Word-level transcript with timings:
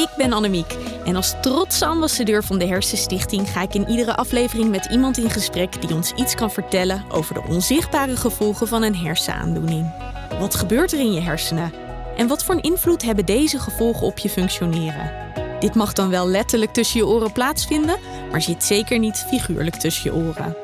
Ik 0.00 0.08
ben 0.16 0.32
Annemiek 0.32 0.76
en 1.04 1.16
als 1.16 1.34
trotse 1.40 1.86
ambassadeur 1.86 2.44
van 2.44 2.58
de 2.58 2.66
Hersenstichting 2.66 3.50
ga 3.50 3.62
ik 3.62 3.74
in 3.74 3.88
iedere 3.88 4.16
aflevering 4.16 4.70
met 4.70 4.84
iemand 4.90 5.18
in 5.18 5.30
gesprek 5.30 5.80
die 5.80 5.94
ons 5.94 6.12
iets 6.12 6.34
kan 6.34 6.50
vertellen 6.50 7.04
over 7.12 7.34
de 7.34 7.42
onzichtbare 7.48 8.16
gevolgen 8.16 8.68
van 8.68 8.82
een 8.82 8.96
hersenaandoening. 8.96 9.92
Wat 10.38 10.54
gebeurt 10.54 10.92
er 10.92 10.98
in 10.98 11.12
je 11.12 11.20
hersenen? 11.20 11.72
En 12.16 12.26
wat 12.26 12.44
voor 12.44 12.54
een 12.54 12.62
invloed 12.62 13.02
hebben 13.02 13.26
deze 13.26 13.58
gevolgen 13.58 14.06
op 14.06 14.18
je 14.18 14.28
functioneren? 14.28 15.12
Dit 15.58 15.74
mag 15.74 15.92
dan 15.92 16.10
wel 16.10 16.28
letterlijk 16.28 16.72
tussen 16.72 17.00
je 17.00 17.06
oren 17.06 17.32
plaatsvinden, 17.32 17.98
maar 18.30 18.42
zit 18.42 18.64
zeker 18.64 18.98
niet 18.98 19.24
figuurlijk 19.28 19.76
tussen 19.76 20.12
je 20.12 20.18
oren. 20.18 20.56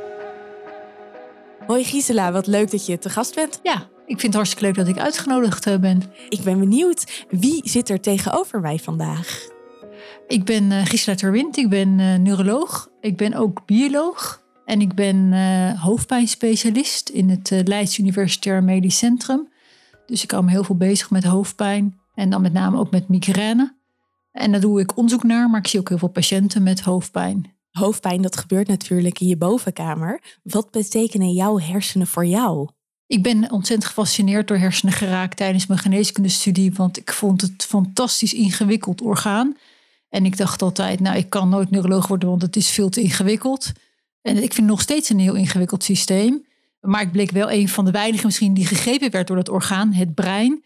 Hoi 1.66 1.84
Gisela, 1.84 2.32
wat 2.32 2.46
leuk 2.46 2.70
dat 2.70 2.86
je 2.86 2.98
te 2.98 3.10
gast 3.10 3.34
bent. 3.34 3.60
Ja, 3.62 3.86
ik 4.06 4.20
vind 4.20 4.22
het 4.22 4.34
hartstikke 4.34 4.64
leuk 4.64 4.74
dat 4.74 4.88
ik 4.88 4.98
uitgenodigd 4.98 5.66
eh, 5.66 5.78
ben. 5.78 6.02
Ik 6.28 6.42
ben 6.42 6.58
benieuwd, 6.58 7.24
wie 7.28 7.60
zit 7.68 7.88
er 7.88 8.00
tegenover 8.00 8.60
mij 8.60 8.78
vandaag? 8.78 9.48
Ik 10.26 10.44
ben 10.44 10.70
uh, 10.70 10.84
Gisela 10.84 11.16
Terwind, 11.16 11.56
ik 11.56 11.68
ben 11.68 11.98
uh, 11.98 12.14
neuroloog. 12.14 12.90
Ik 13.00 13.16
ben 13.16 13.34
ook 13.34 13.66
bioloog. 13.66 14.44
En 14.64 14.80
ik 14.80 14.94
ben 14.94 15.32
hoofdpijnspecialist 15.76 17.08
in 17.08 17.30
het 17.30 17.50
Leids 17.64 17.98
Universitair 17.98 18.64
Medisch 18.64 18.98
Centrum. 18.98 19.48
Dus 20.06 20.22
ik 20.22 20.30
hou 20.30 20.44
me 20.44 20.50
heel 20.50 20.64
veel 20.64 20.76
bezig 20.76 21.10
met 21.10 21.24
hoofdpijn. 21.24 22.00
En 22.14 22.30
dan 22.30 22.42
met 22.42 22.52
name 22.52 22.78
ook 22.78 22.90
met 22.90 23.08
migraine. 23.08 23.74
En 24.32 24.50
daar 24.52 24.60
doe 24.60 24.80
ik 24.80 24.96
onderzoek 24.96 25.22
naar, 25.22 25.50
maar 25.50 25.60
ik 25.60 25.66
zie 25.66 25.80
ook 25.80 25.88
heel 25.88 25.98
veel 25.98 26.08
patiënten 26.08 26.62
met 26.62 26.80
hoofdpijn. 26.80 27.54
Hoofdpijn, 27.70 28.22
dat 28.22 28.36
gebeurt 28.36 28.68
natuurlijk 28.68 29.20
in 29.20 29.26
je 29.26 29.36
bovenkamer. 29.36 30.38
Wat 30.42 30.70
betekenen 30.70 31.32
jouw 31.32 31.58
hersenen 31.58 32.06
voor 32.06 32.26
jou? 32.26 32.68
Ik 33.06 33.22
ben 33.22 33.50
ontzettend 33.50 33.84
gefascineerd 33.88 34.48
door 34.48 34.56
hersenen 34.56 34.94
geraakt 34.94 35.36
tijdens 35.36 35.66
mijn 35.66 35.80
geneeskundestudie, 35.80 36.72
want 36.72 36.96
ik 36.96 37.12
vond 37.12 37.40
het 37.40 37.64
fantastisch 37.68 38.34
ingewikkeld 38.34 39.00
orgaan. 39.00 39.56
En 40.08 40.24
ik 40.24 40.36
dacht 40.36 40.62
altijd, 40.62 41.00
nou, 41.00 41.16
ik 41.16 41.30
kan 41.30 41.48
nooit 41.48 41.70
neuroloog 41.70 42.06
worden, 42.06 42.28
want 42.28 42.42
het 42.42 42.56
is 42.56 42.68
veel 42.68 42.88
te 42.88 43.00
ingewikkeld. 43.00 43.72
En 44.22 44.36
ik 44.36 44.52
vind 44.52 44.56
het 44.56 44.66
nog 44.66 44.80
steeds 44.80 45.08
een 45.08 45.18
heel 45.18 45.34
ingewikkeld 45.34 45.84
systeem. 45.84 46.44
Maar 46.80 47.00
ik 47.00 47.12
bleek 47.12 47.30
wel 47.30 47.50
een 47.50 47.68
van 47.68 47.84
de 47.84 47.90
weinigen 47.90 48.26
misschien 48.26 48.54
die 48.54 48.66
gegrepen 48.66 49.10
werd 49.10 49.26
door 49.26 49.36
dat 49.36 49.48
orgaan, 49.48 49.92
het 49.92 50.14
brein. 50.14 50.64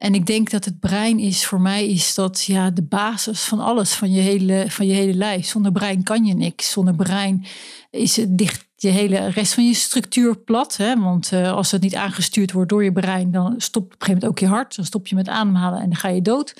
En 0.00 0.14
ik 0.14 0.26
denk 0.26 0.50
dat 0.50 0.64
het 0.64 0.80
brein 0.80 1.18
is 1.18 1.44
voor 1.44 1.60
mij 1.60 1.88
is 1.88 2.14
dat 2.14 2.44
ja, 2.44 2.70
de 2.70 2.82
basis 2.82 3.40
van 3.40 3.60
alles, 3.60 3.92
van 3.92 4.12
je 4.12 4.20
hele, 4.20 4.64
van 4.68 4.86
je 4.86 4.92
hele 4.92 5.14
lijf. 5.14 5.46
Zonder 5.46 5.72
brein 5.72 6.02
kan 6.02 6.24
je 6.24 6.34
niks. 6.34 6.70
Zonder 6.70 6.94
brein 6.94 7.44
is 7.90 8.16
het 8.16 8.38
dicht 8.38 8.68
je 8.76 8.88
hele 8.88 9.26
rest 9.28 9.54
van 9.54 9.66
je 9.66 9.74
structuur 9.74 10.38
plat. 10.38 10.76
Hè? 10.76 11.00
Want 11.00 11.30
uh, 11.32 11.52
als 11.52 11.70
het 11.70 11.82
niet 11.82 11.94
aangestuurd 11.94 12.52
wordt 12.52 12.68
door 12.68 12.84
je 12.84 12.92
brein, 12.92 13.30
dan 13.30 13.54
stopt 13.56 13.86
op 13.86 13.92
een 13.92 13.98
gegeven 13.98 14.14
moment 14.14 14.30
ook 14.30 14.38
je 14.38 14.54
hart. 14.54 14.76
Dan 14.76 14.84
stop 14.84 15.06
je 15.06 15.14
met 15.14 15.28
ademhalen 15.28 15.80
en 15.80 15.88
dan 15.88 15.98
ga 15.98 16.08
je 16.08 16.22
dood. 16.22 16.54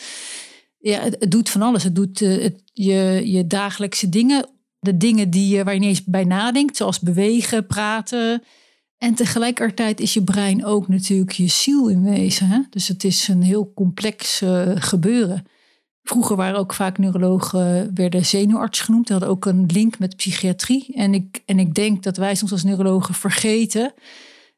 Ja, 0.79 1.01
het, 1.01 1.27
doet 1.29 1.51
van 1.51 1.63
alles. 1.63 1.83
Het 1.83 1.95
doet 1.95 2.21
uh, 2.21 2.43
het, 2.43 2.63
je, 2.73 3.23
je 3.25 3.47
dagelijkse 3.47 4.09
dingen. 4.09 4.47
De 4.79 4.97
dingen 4.97 5.31
die, 5.31 5.57
uh, 5.57 5.65
waar 5.65 5.75
je 5.75 5.81
niet 5.81 5.89
eens 5.89 6.05
bij 6.05 6.25
nadenkt, 6.25 6.77
zoals 6.77 7.01
bewegen, 7.01 7.67
praten. 7.67 8.43
En 9.01 9.15
tegelijkertijd 9.15 10.01
is 10.01 10.15
je 10.15 10.23
brein 10.23 10.65
ook 10.65 10.89
natuurlijk 10.89 11.33
je 11.33 11.47
ziel 11.47 11.89
in 11.89 12.03
wezen. 12.03 12.47
Hè? 12.47 12.61
Dus 12.71 12.89
het 12.89 13.05
is 13.05 13.29
een 13.29 13.43
heel 13.43 13.73
complex 13.75 14.43
gebeuren. 14.75 15.45
Vroeger 16.03 16.37
waren 16.37 16.59
ook 16.59 16.75
vaak 16.75 16.99
neurologen, 16.99 17.91
werden 17.95 18.27
zenuwarts 18.27 18.81
genoemd. 18.81 19.07
Die 19.07 19.17
hadden 19.17 19.35
ook 19.35 19.45
een 19.45 19.67
link 19.67 19.99
met 19.99 20.17
psychiatrie. 20.17 20.95
En 20.95 21.15
ik, 21.15 21.43
en 21.47 21.59
ik 21.59 21.75
denk 21.75 22.03
dat 22.03 22.17
wij 22.17 22.35
soms 22.35 22.53
als 22.53 22.65
neurologen 22.65 23.15
vergeten 23.15 23.95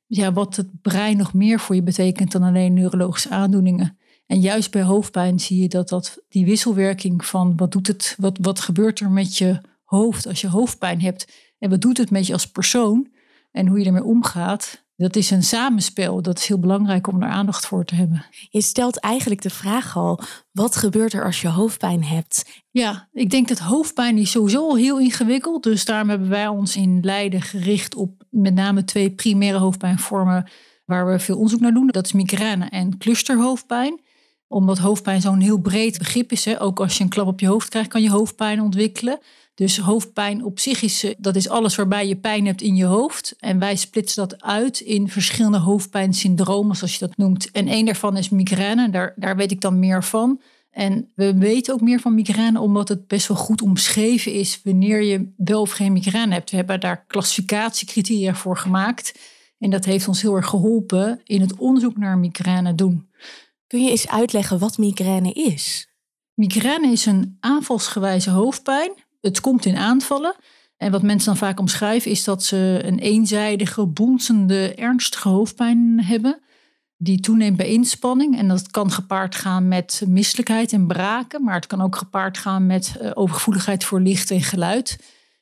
ja, 0.07 0.33
wat 0.33 0.57
het 0.57 0.81
brein 0.83 1.17
nog 1.17 1.35
meer 1.35 1.61
voor 1.61 1.75
je 1.75 1.83
betekent 1.83 2.33
dan 2.33 2.43
alleen 2.43 2.75
neurologische 2.75 3.31
aandoeningen. 3.31 3.99
En 4.27 4.41
juist 4.41 4.71
bij 4.71 4.83
hoofdpijn 4.83 5.41
zie 5.41 5.63
je 5.63 5.69
dat, 5.69 5.89
dat 5.89 6.19
die 6.29 6.45
wisselwerking 6.45 7.25
van 7.25 7.57
wat 7.57 7.73
doet 7.73 7.87
het, 7.87 8.17
wat, 8.19 8.39
wat 8.41 8.61
gebeurt 8.61 9.01
er 9.01 9.11
met 9.11 9.37
je 9.37 9.61
hoofd 9.85 10.27
als 10.27 10.41
je 10.41 10.49
hoofdpijn 10.49 11.01
hebt 11.01 11.33
en 11.59 11.71
wat 11.71 11.81
doet 11.81 11.99
het 11.99 12.11
met 12.11 12.27
je 12.27 12.33
als 12.33 12.51
persoon 12.51 13.09
en 13.53 13.67
hoe 13.67 13.79
je 13.79 13.85
ermee 13.85 14.05
omgaat, 14.05 14.83
dat 14.97 15.17
is 15.17 15.31
een 15.31 15.43
samenspel. 15.43 16.23
Dat 16.23 16.39
is 16.39 16.47
heel 16.47 16.59
belangrijk 16.59 17.07
om 17.07 17.23
er 17.23 17.29
aandacht 17.29 17.67
voor 17.67 17.85
te 17.85 17.95
hebben. 17.95 18.25
Je 18.51 18.61
stelt 18.61 19.01
eigenlijk 19.01 19.43
de 19.43 19.51
vraag 19.51 19.97
al: 19.97 20.21
wat 20.53 20.77
gebeurt 20.77 21.13
er 21.13 21.25
als 21.25 21.41
je 21.41 21.49
hoofdpijn 21.49 22.05
hebt? 22.05 22.63
Ja, 22.71 23.09
ik 23.13 23.31
denk 23.31 23.49
dat 23.49 23.59
hoofdpijn 23.59 24.19
is 24.19 24.31
sowieso 24.31 24.69
al 24.69 24.77
heel 24.77 24.99
ingewikkeld. 24.99 25.63
Dus 25.63 25.85
daarom 25.85 26.09
hebben 26.09 26.29
wij 26.29 26.49
ons 26.49 26.77
in 26.77 27.01
Leiden 27.03 27.43
gericht 27.43 27.95
op 27.95 28.25
met 28.31 28.55
name 28.55 28.85
twee 28.85 29.11
primaire 29.11 29.59
hoofdpijnvormen 29.59 30.51
waar 30.85 31.07
we 31.07 31.19
veel 31.19 31.37
onderzoek 31.37 31.61
naar 31.61 31.75
doen. 31.75 31.87
Dat 31.87 32.07
is 32.07 32.13
migraine 32.13 32.65
en 32.69 32.99
clusterhoofdpijn 32.99 34.01
omdat 34.53 34.79
hoofdpijn 34.79 35.21
zo'n 35.21 35.41
heel 35.41 35.59
breed 35.59 35.99
begrip 35.99 36.33
is. 36.33 36.45
Hè. 36.45 36.61
Ook 36.61 36.81
als 36.81 36.97
je 36.97 37.03
een 37.03 37.11
klap 37.11 37.27
op 37.27 37.41
je 37.41 37.47
hoofd 37.47 37.69
krijgt, 37.69 37.89
kan 37.89 38.03
je 38.03 38.11
hoofdpijn 38.11 38.61
ontwikkelen. 38.61 39.19
Dus 39.55 39.79
hoofdpijn 39.79 40.45
op 40.45 40.59
zich 40.59 40.83
is, 40.83 41.05
eh, 41.05 41.15
dat 41.19 41.37
is 41.37 41.49
alles 41.49 41.77
waarbij 41.77 42.09
je 42.09 42.17
pijn 42.17 42.47
hebt 42.47 42.63
in 42.63 42.77
je 42.77 42.85
hoofd. 42.85 43.35
En 43.39 43.59
wij 43.59 43.77
splitsen 43.77 44.29
dat 44.29 44.43
uit 44.43 44.81
in 44.81 45.09
verschillende 45.09 45.59
hoofdpijnsyndromen, 45.59 46.77
zoals 46.77 46.93
je 46.93 47.07
dat 47.07 47.17
noemt. 47.17 47.51
En 47.51 47.69
één 47.69 47.85
daarvan 47.85 48.17
is 48.17 48.29
migraine, 48.29 48.91
daar, 48.91 49.13
daar 49.17 49.37
weet 49.37 49.51
ik 49.51 49.61
dan 49.61 49.79
meer 49.79 50.05
van. 50.05 50.41
En 50.71 51.11
we 51.15 51.39
weten 51.39 51.75
ook 51.75 51.81
meer 51.81 52.01
van 52.01 52.15
migraine 52.15 52.61
omdat 52.61 52.89
het 52.89 53.07
best 53.07 53.29
wel 53.29 53.37
goed 53.37 53.63
omschreven 53.63 54.33
is 54.33 54.61
wanneer 54.65 55.03
je 55.03 55.33
wel 55.37 55.61
of 55.61 55.71
geen 55.71 55.93
migraine 55.93 56.33
hebt. 56.33 56.51
We 56.51 56.57
hebben 56.57 56.81
daar 56.81 57.05
klassificatiecriteria 57.07 58.35
voor 58.35 58.57
gemaakt. 58.57 59.19
En 59.59 59.71
dat 59.71 59.85
heeft 59.85 60.09
ons 60.09 60.23
heel 60.23 60.35
erg 60.35 60.47
geholpen 60.47 61.21
in 61.25 61.41
het 61.41 61.57
onderzoek 61.57 61.97
naar 61.97 62.19
migraine 62.19 62.75
doen. 62.75 63.09
Kun 63.73 63.83
je 63.83 63.91
eens 63.91 64.09
uitleggen 64.09 64.59
wat 64.59 64.79
migraine 64.79 65.33
is? 65.33 65.89
Migraine 66.35 66.93
is 66.93 67.07
een 67.07 67.37
aanvalsgewijze 67.41 68.31
hoofdpijn 68.31 68.93
het 69.21 69.41
komt 69.41 69.65
in 69.65 69.77
aanvallen. 69.77 70.35
En 70.77 70.91
wat 70.91 71.03
mensen 71.03 71.29
dan 71.29 71.37
vaak 71.37 71.61
omschrijven 71.61 72.11
is 72.11 72.25
dat 72.25 72.45
ze 72.45 72.81
een 72.85 72.99
eenzijdige, 72.99 73.87
bonzende, 73.87 74.75
ernstige 74.75 75.29
hoofdpijn 75.29 76.05
hebben. 76.05 76.41
Die 76.97 77.21
toeneemt 77.21 77.57
bij 77.57 77.69
inspanning. 77.69 78.39
En 78.39 78.49
dat 78.49 78.71
kan 78.71 78.91
gepaard 78.91 79.35
gaan 79.35 79.69
met 79.69 80.03
misselijkheid 80.07 80.73
en 80.73 80.87
braken. 80.87 81.45
Maar 81.45 81.55
het 81.55 81.67
kan 81.67 81.83
ook 81.83 81.97
gepaard 81.97 82.39
gaan 82.39 82.67
met 82.67 82.97
uh, 83.03 83.11
overgevoeligheid 83.15 83.85
voor 83.85 84.01
licht 84.01 84.31
en 84.31 84.43
geluid. 84.43 84.99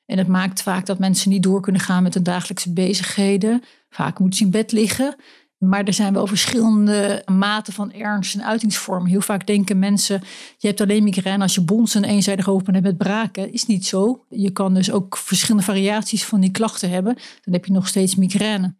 En 0.07 0.19
het 0.19 0.29
maakt 0.29 0.63
vaak 0.63 0.87
dat 0.87 0.99
mensen 0.99 1.31
niet 1.31 1.43
door 1.43 1.61
kunnen 1.61 1.81
gaan 1.81 2.03
met 2.03 2.15
hun 2.15 2.23
dagelijkse 2.23 2.73
bezigheden. 2.73 3.63
Vaak 3.89 4.19
moeten 4.19 4.39
ze 4.39 4.45
in 4.45 4.51
bed 4.51 4.73
liggen. 4.73 5.17
Maar 5.61 5.85
er 5.85 5.93
zijn 5.93 6.13
wel 6.13 6.27
verschillende 6.27 7.23
maten 7.27 7.73
van 7.73 7.93
ernst 7.93 8.35
en 8.35 8.45
uitingsvormen. 8.45 9.11
Heel 9.11 9.21
vaak 9.21 9.47
denken 9.47 9.79
mensen, 9.79 10.23
je 10.59 10.67
hebt 10.67 10.81
alleen 10.81 11.05
migraine 11.05 11.43
als 11.43 11.55
je 11.55 11.61
bons 11.61 11.95
en 11.95 12.05
eenzijdig 12.05 12.45
hoofdpijn 12.45 12.77
hebt 12.77 12.89
met 12.89 12.99
braken. 12.99 13.53
Is 13.53 13.67
niet 13.67 13.87
zo. 13.87 14.25
Je 14.29 14.51
kan 14.51 14.75
dus 14.75 14.91
ook 14.91 15.17
verschillende 15.17 15.67
variaties 15.67 16.25
van 16.25 16.41
die 16.41 16.51
klachten 16.51 16.91
hebben. 16.91 17.15
Dan 17.15 17.55
heb 17.55 17.65
je 17.65 17.73
nog 17.73 17.89
steeds 17.89 18.15
migraine. 18.15 18.75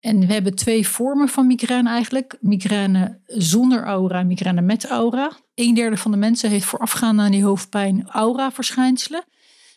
En 0.00 0.26
we 0.26 0.32
hebben 0.32 0.54
twee 0.54 0.88
vormen 0.88 1.28
van 1.28 1.46
migraine 1.46 1.88
eigenlijk. 1.88 2.36
Migraine 2.40 3.20
zonder 3.26 3.84
aura 3.84 4.18
en 4.18 4.26
migraine 4.26 4.60
met 4.60 4.86
aura. 4.86 5.32
Een 5.54 5.74
derde 5.74 5.96
van 5.96 6.10
de 6.10 6.16
mensen 6.16 6.50
heeft 6.50 6.64
voorafgaand 6.64 7.20
aan 7.20 7.30
die 7.30 7.44
hoofdpijn 7.44 8.08
aura-verschijnselen. 8.08 9.24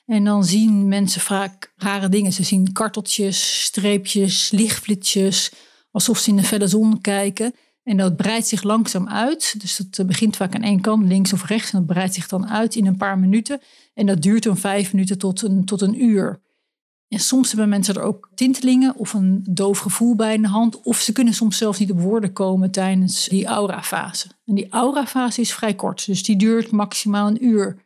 En 0.06 0.24
dan 0.24 0.44
zien 0.44 0.88
mensen 0.88 1.22
vaak 1.22 1.74
rare 1.76 2.10
dingen. 2.10 2.34
Ze 2.34 2.44
zien 2.44 2.72
karteltjes, 2.72 3.64
streepjes, 3.64 4.52
lichtflitsjes 4.52 5.52
alsof 5.92 6.18
ze 6.18 6.30
in 6.30 6.36
de 6.36 6.44
felle 6.44 6.68
zon 6.68 7.02
kijken. 7.02 7.54
En 7.84 7.98
dat 7.98 8.16
breidt 8.16 8.48
zich 8.48 8.64
langzaam 8.64 9.08
uit. 9.08 9.56
Dus 9.62 9.78
dat 9.78 9.98
eh, 9.98 10.06
begint 10.06 10.36
vaak 10.36 10.56
aan 10.56 10.62
één 10.62 10.82
kant, 10.82 11.08
links 11.08 11.34
of 11.34 11.46
rechts. 11.46 11.72
En 11.72 11.78
dat 11.78 11.88
breidt 11.88 12.14
zich 12.14 12.28
dan 12.28 12.48
uit 12.48 12.76
in 12.76 12.86
een 12.86 12.98
paar 12.98 13.20
minuten. 13.20 13.62
En 13.94 14.06
dat 14.06 14.22
duurt 14.22 14.44
dan 14.44 14.58
vijf 14.58 14.94
minuten 14.94 15.18
tot 15.18 15.42
een, 15.42 15.66
tot 15.66 15.82
een 15.82 16.04
uur. 16.04 16.42
En 17.08 17.20
soms 17.20 17.48
hebben 17.48 17.70
mensen 17.70 17.96
er 17.96 18.02
ook 18.02 18.30
tintelingen 18.36 18.96
of 18.96 19.14
een 19.14 19.46
doof 19.50 19.80
gevoel 19.80 20.16
bij 20.16 20.34
in 20.34 20.42
de 20.42 20.48
hand. 20.48 20.82
Of 20.82 20.98
ze 20.98 21.12
kunnen 21.12 21.34
soms 21.34 21.58
zelfs 21.58 21.80
niet 21.80 21.92
op 21.92 22.00
woorden 22.00 22.34
komen 22.34 22.72
tijdens 22.72 23.28
die 23.28 23.46
aurafase. 23.46 24.28
En 24.46 24.56
die 24.56 24.70
aurafase 24.70 25.42
is 25.42 25.54
vrij 25.54 25.74
kort, 25.74 26.06
dus 26.06 26.24
die 26.24 26.36
duurt 26.36 26.72
maximaal 26.72 27.28
een 27.28 27.46
uur. 27.46 27.78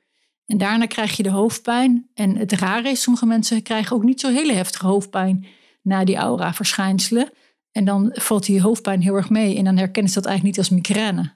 En 0.46 0.58
daarna 0.58 0.86
krijg 0.86 1.18
je 1.18 1.24
de 1.24 1.30
hoofdpijn. 1.30 2.10
En 2.14 2.38
het 2.38 2.52
rare 2.52 2.90
is, 2.90 3.02
sommige 3.02 3.26
mensen 3.26 3.62
krijgen 3.62 3.96
ook 3.96 4.04
niet 4.04 4.20
zo 4.20 4.30
hele 4.30 4.54
heftige 4.54 4.88
hoofdpijn 4.88 5.46
na 5.82 6.04
die 6.04 6.16
aura-verschijnselen. 6.16 7.30
En 7.76 7.86
dan 7.86 8.10
valt 8.14 8.46
die 8.46 8.62
hoofdpijn 8.62 9.02
heel 9.02 9.16
erg 9.16 9.30
mee. 9.30 9.58
En 9.58 9.64
dan 9.64 9.78
herkennen 9.78 10.12
ze 10.12 10.20
dat 10.20 10.30
eigenlijk 10.30 10.58
niet 10.58 10.68
als 10.68 10.78
migraine. 10.78 11.34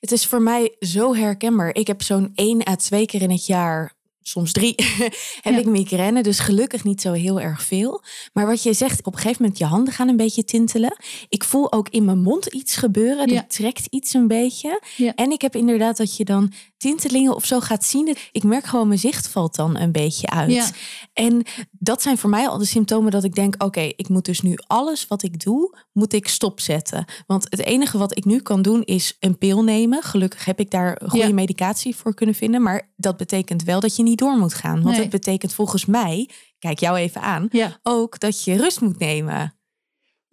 Het 0.00 0.12
is 0.12 0.26
voor 0.26 0.42
mij 0.42 0.76
zo 0.78 1.14
herkenbaar. 1.14 1.74
Ik 1.74 1.86
heb 1.86 2.02
zo'n 2.02 2.32
één 2.34 2.68
à 2.68 2.76
twee 2.76 3.06
keer 3.06 3.22
in 3.22 3.30
het 3.30 3.46
jaar 3.46 3.92
soms 4.22 4.52
drie, 4.52 4.74
heb 5.46 5.58
ik 5.58 5.66
migraine. 5.66 6.22
Dus 6.22 6.38
gelukkig 6.38 6.84
niet 6.84 7.00
zo 7.00 7.12
heel 7.12 7.40
erg 7.40 7.62
veel. 7.62 8.02
Maar 8.32 8.46
wat 8.46 8.62
je 8.62 8.72
zegt, 8.72 9.06
op 9.06 9.12
een 9.12 9.18
gegeven 9.18 9.42
moment 9.42 9.58
je 9.58 9.64
handen 9.64 9.94
gaan 9.94 10.08
een 10.08 10.16
beetje 10.16 10.44
tintelen. 10.44 10.96
Ik 11.28 11.44
voel 11.44 11.72
ook 11.72 11.88
in 11.88 12.04
mijn 12.04 12.22
mond 12.22 12.46
iets 12.46 12.76
gebeuren. 12.76 13.26
Er 13.26 13.46
trekt 13.46 13.86
iets 13.90 14.14
een 14.14 14.26
beetje. 14.26 14.82
En 15.14 15.30
ik 15.30 15.42
heb 15.42 15.56
inderdaad 15.56 15.96
dat 15.96 16.16
je 16.16 16.24
dan 16.24 16.52
tintelingen 16.82 17.34
of 17.34 17.44
zo 17.44 17.60
gaat 17.60 17.84
zien. 17.84 18.16
Ik 18.32 18.42
merk 18.42 18.64
gewoon 18.64 18.88
mijn 18.88 18.98
zicht 19.00 19.28
valt 19.28 19.54
dan 19.54 19.76
een 19.76 19.92
beetje 19.92 20.28
uit. 20.30 20.72
En 21.12 21.42
dat 21.70 22.02
zijn 22.02 22.18
voor 22.18 22.30
mij 22.30 22.48
al 22.48 22.58
de 22.58 22.64
symptomen 22.64 23.10
dat 23.10 23.24
ik 23.24 23.34
denk: 23.34 23.62
oké, 23.62 23.80
ik 23.80 24.08
moet 24.08 24.24
dus 24.24 24.40
nu 24.40 24.58
alles 24.66 25.06
wat 25.06 25.22
ik 25.22 25.44
doe, 25.44 25.78
moet 25.92 26.12
ik 26.12 26.28
stopzetten. 26.28 27.04
Want 27.26 27.46
het 27.48 27.64
enige 27.64 27.98
wat 27.98 28.16
ik 28.16 28.24
nu 28.24 28.40
kan 28.40 28.62
doen 28.62 28.82
is 28.82 29.16
een 29.20 29.38
pil 29.38 29.62
nemen. 29.64 30.02
Gelukkig 30.02 30.44
heb 30.44 30.60
ik 30.60 30.70
daar 30.70 31.00
goede 31.06 31.32
medicatie 31.32 31.96
voor 31.96 32.14
kunnen 32.14 32.34
vinden. 32.34 32.62
Maar 32.62 32.92
dat 32.96 33.16
betekent 33.16 33.62
wel 33.62 33.80
dat 33.80 33.96
je 33.96 34.02
niet 34.02 34.18
door 34.18 34.36
moet 34.38 34.54
gaan. 34.54 34.82
Want 34.82 34.96
het 34.96 35.10
betekent 35.10 35.54
volgens 35.54 35.86
mij, 35.86 36.28
kijk 36.58 36.78
jou 36.78 36.96
even 36.96 37.20
aan, 37.20 37.48
ook 37.82 38.20
dat 38.20 38.44
je 38.44 38.56
rust 38.56 38.80
moet 38.80 38.98
nemen. 38.98 39.56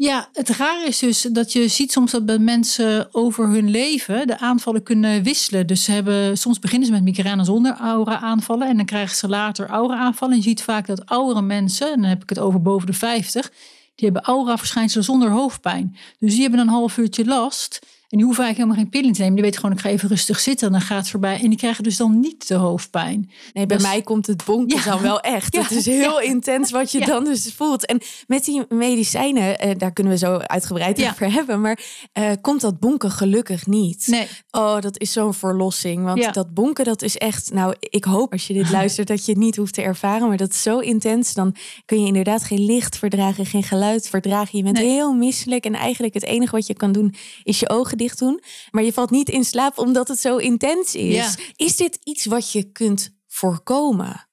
Ja, 0.02 0.30
het 0.34 0.50
raar 0.50 0.86
is 0.86 1.00
dus 1.00 1.22
dat 1.22 1.52
je 1.52 1.68
ziet 1.68 1.92
soms 1.92 2.12
dat 2.12 2.26
bij 2.26 2.38
mensen 2.38 3.08
over 3.12 3.48
hun 3.48 3.70
leven 3.70 4.28
de 4.28 4.40
aanvallen 4.40 4.84
kunnen 4.84 5.24
wisselen. 5.24 5.68
Dus 5.68 5.84
ze 5.84 5.92
hebben, 5.92 6.38
soms 6.38 6.60
beginnen 6.60 6.88
ze 6.88 6.94
met 6.94 7.04
migraine 7.04 7.44
zonder 7.44 7.78
aura-aanvallen 7.78 8.68
en 8.68 8.76
dan 8.78 8.86
krijgen 8.86 9.16
ze 9.16 9.28
later 9.28 9.68
aura-aanvallen. 9.68 10.34
En 10.34 10.42
je 10.42 10.48
ziet 10.48 10.64
vaak 10.64 10.88
dat 10.88 11.06
oudere 11.06 11.42
mensen, 11.42 11.92
en 11.92 12.02
dan 12.02 12.10
heb 12.10 12.24
ik 12.24 12.30
het 12.30 12.40
over 12.40 12.62
boven 12.62 12.88
de 12.88 12.94
50, 12.94 13.50
die 13.96 14.10
hebben 14.10 14.22
aura-verschijnselen 14.22 15.04
zonder 15.04 15.30
hoofdpijn. 15.30 15.98
Dus 16.20 16.32
die 16.32 16.42
hebben 16.42 16.60
een 16.60 16.68
half 16.68 16.98
uurtje 16.98 17.26
last. 17.26 17.80
En 18.10 18.18
die 18.18 18.26
hoeven 18.26 18.44
eigenlijk 18.44 18.58
helemaal 18.58 18.92
geen 18.92 19.02
pillen 19.02 19.16
te 19.16 19.20
nemen. 19.20 19.36
Die 19.36 19.44
weten 19.44 19.60
gewoon, 19.60 19.76
ik 19.76 19.82
ga 19.82 19.90
even 19.90 20.10
rustig 20.10 20.40
zitten 20.40 20.68
en 20.68 20.74
dan 20.74 20.82
gaat 20.82 20.98
het 20.98 21.10
voorbij. 21.10 21.40
En 21.42 21.50
die 21.50 21.58
krijgen 21.58 21.84
dus 21.84 21.98
dan 21.98 22.20
niet 22.20 22.48
de 22.48 22.56
hoofdpijn. 22.56 23.32
Nee, 23.54 23.66
bij 23.66 23.80
mij 23.80 24.02
komt 24.02 24.28
het 24.28 24.46
bonken 24.46 24.84
dan 24.84 25.02
wel 25.02 25.20
echt. 25.20 25.56
Het 25.58 25.72
is 25.72 25.86
heel 25.86 26.22
intens 26.22 26.72
wat 26.72 26.92
je 26.92 27.06
dan 27.06 27.24
dus 27.24 27.54
voelt. 27.54 27.86
En 27.86 28.02
met 28.28 28.46
die 28.46 28.64
medicijnen, 28.70 29.60
eh, 29.60 29.78
daar 29.78 29.92
kunnen 29.92 30.14
we 30.14 30.20
zo 30.20 30.38
uitgebreid 30.38 31.02
over 31.02 31.32
hebben. 31.32 31.62
Maar 31.62 31.80
uh, 32.14 32.32
komt 32.42 32.62
dat 32.62 32.80
bonken 32.80 33.12
gelukkig 33.12 33.68
niet. 33.68 34.08
Nee. 34.08 34.28
Oh, 34.52 34.80
dat 34.80 35.00
is 35.00 35.12
zo'n 35.12 35.34
verlossing. 35.34 36.04
Want 36.04 36.34
dat 36.34 36.54
bonken, 36.54 36.86
dat 36.86 37.02
is 37.02 37.18
echt... 37.18 37.54
Nou, 37.54 37.76
ik 37.80 38.04
hoop 38.04 38.32
als 38.32 38.48
je 38.48 38.54
dit 38.54 38.72
luistert 38.80 39.08
dat 39.08 39.26
je 39.26 39.32
het 39.32 39.42
niet 39.42 39.56
hoeft 39.56 39.74
te 39.74 39.82
ervaren. 39.82 40.28
Maar 40.28 40.38
dat 40.38 40.50
is 40.50 40.62
zo 40.62 40.80
intens. 40.80 41.34
Dan 41.34 41.56
kun 41.86 42.02
je 42.02 42.08
inderdaad 42.08 42.44
geen 42.44 42.66
licht 42.66 42.98
verdragen, 42.98 43.46
geen 43.46 43.64
geluid 43.64 44.10
verdragen. 44.10 44.58
Je 44.58 44.64
bent 44.64 44.78
heel 44.78 45.14
misselijk. 45.14 45.66
En 45.66 45.74
eigenlijk 45.74 46.14
het 46.14 46.24
enige 46.24 46.56
wat 46.56 46.68
je 46.68 46.74
kan 46.74 46.92
doen 46.92 47.14
is 47.44 47.60
je 47.60 47.70
ogen 47.70 47.98
dicht 48.00 48.20
doen. 48.20 48.42
Maar 48.72 48.84
je 48.84 48.94
valt 48.94 49.10
niet 49.10 49.30
in 49.30 49.44
slaap 49.44 49.78
omdat 49.78 50.08
het 50.08 50.20
zo 50.20 50.38
intens 50.38 50.96
is. 50.96 51.38
Is 51.56 51.76
dit 51.76 52.00
iets 52.04 52.26
wat 52.26 52.52
je 52.52 52.64
kunt 52.64 53.16
voorkomen? 53.28 54.28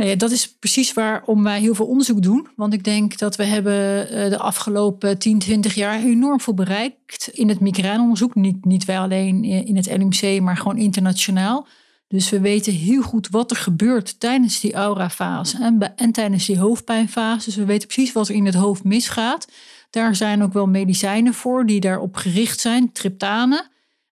Nou 0.00 0.12
ja, 0.12 0.16
dat 0.16 0.30
is 0.30 0.56
precies 0.58 0.92
waarom 0.92 1.42
wij 1.42 1.60
heel 1.60 1.74
veel 1.74 1.86
onderzoek 1.86 2.22
doen. 2.22 2.48
Want 2.56 2.72
ik 2.72 2.84
denk 2.84 3.18
dat 3.18 3.36
we 3.36 3.44
hebben 3.44 4.10
eh, 4.10 4.30
de 4.30 4.38
afgelopen 4.38 5.18
10, 5.18 5.38
20 5.38 5.74
jaar 5.74 6.02
enorm 6.02 6.40
veel 6.40 6.54
bereikt 6.54 7.28
in 7.32 7.48
het 7.48 7.60
migraineonderzoek. 7.60 8.34
Niet, 8.34 8.64
niet 8.64 8.84
wij 8.84 8.98
alleen 8.98 9.44
in 9.44 9.76
het 9.76 9.90
LMC, 9.90 10.40
maar 10.40 10.56
gewoon 10.56 10.78
internationaal. 10.78 11.66
Dus 12.08 12.30
we 12.30 12.40
weten 12.40 12.72
heel 12.72 13.02
goed 13.02 13.28
wat 13.28 13.50
er 13.50 13.56
gebeurt 13.56 14.20
tijdens 14.20 14.60
die 14.60 14.74
aurafase 14.74 15.58
en, 15.58 15.96
en 15.96 16.12
tijdens 16.12 16.46
die 16.46 16.58
hoofdpijnfase. 16.58 17.44
Dus 17.44 17.56
we 17.56 17.64
weten 17.64 17.88
precies 17.88 18.12
wat 18.12 18.28
er 18.28 18.34
in 18.34 18.46
het 18.46 18.54
hoofd 18.54 18.84
misgaat. 18.84 19.46
Daar 19.90 20.16
zijn 20.16 20.42
ook 20.42 20.52
wel 20.52 20.66
medicijnen 20.66 21.34
voor 21.34 21.66
die 21.66 21.80
daarop 21.80 22.16
gericht 22.16 22.60
zijn, 22.60 22.92
triptanen. 22.92 23.70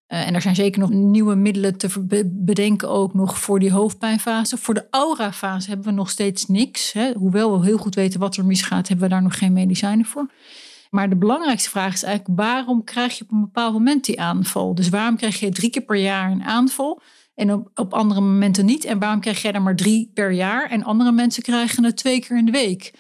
Uh, 0.08 0.26
en 0.26 0.34
er 0.34 0.42
zijn 0.42 0.54
zeker 0.54 0.80
nog 0.80 0.90
nieuwe 0.90 1.34
middelen 1.34 1.76
te 1.76 1.88
bedenken, 2.26 2.88
ook 2.88 3.14
nog 3.14 3.38
voor 3.38 3.58
die 3.58 3.72
hoofdpijnfase. 3.72 4.56
Voor 4.56 4.75
de 4.75 4.86
aurafase 4.90 5.69
hebben 5.69 5.86
we 5.86 5.92
nog 5.92 6.10
steeds 6.10 6.46
niks. 6.46 6.92
Hè. 6.92 7.12
Hoewel 7.12 7.58
we 7.58 7.66
heel 7.66 7.78
goed 7.78 7.94
weten 7.94 8.20
wat 8.20 8.36
er 8.36 8.44
misgaat, 8.44 8.88
hebben 8.88 9.08
we 9.08 9.12
daar 9.12 9.22
nog 9.22 9.38
geen 9.38 9.52
medicijnen 9.52 10.04
voor. 10.06 10.30
Maar 10.90 11.08
de 11.08 11.16
belangrijkste 11.16 11.70
vraag 11.70 11.94
is 11.94 12.02
eigenlijk: 12.02 12.38
waarom 12.40 12.84
krijg 12.84 13.19
je 13.19 13.25
op 13.25 13.30
een 13.30 13.40
bepaald 13.40 13.72
moment 13.72 14.04
die 14.04 14.20
aanval? 14.20 14.75
Dus 14.75 14.88
waarom 14.88 15.16
krijg 15.16 15.40
je 15.40 15.50
drie 15.50 15.70
keer 15.70 15.82
per 15.82 15.96
jaar 15.96 16.30
een 16.30 16.44
aanval 16.44 17.00
en 17.34 17.52
op, 17.52 17.70
op 17.75 17.94
andere 17.94 18.20
momenten 18.20 18.64
niet? 18.64 18.84
En 18.84 18.98
waarom 18.98 19.20
krijg 19.20 19.42
jij 19.42 19.52
er 19.52 19.62
maar 19.62 19.76
drie 19.76 20.10
per 20.14 20.32
jaar 20.32 20.70
en 20.70 20.84
andere 20.84 21.12
mensen 21.12 21.42
krijgen 21.42 21.84
het 21.84 21.96
twee 21.96 22.20
keer 22.20 22.36
in 22.36 22.44
de 22.44 22.52
week? 22.52 22.92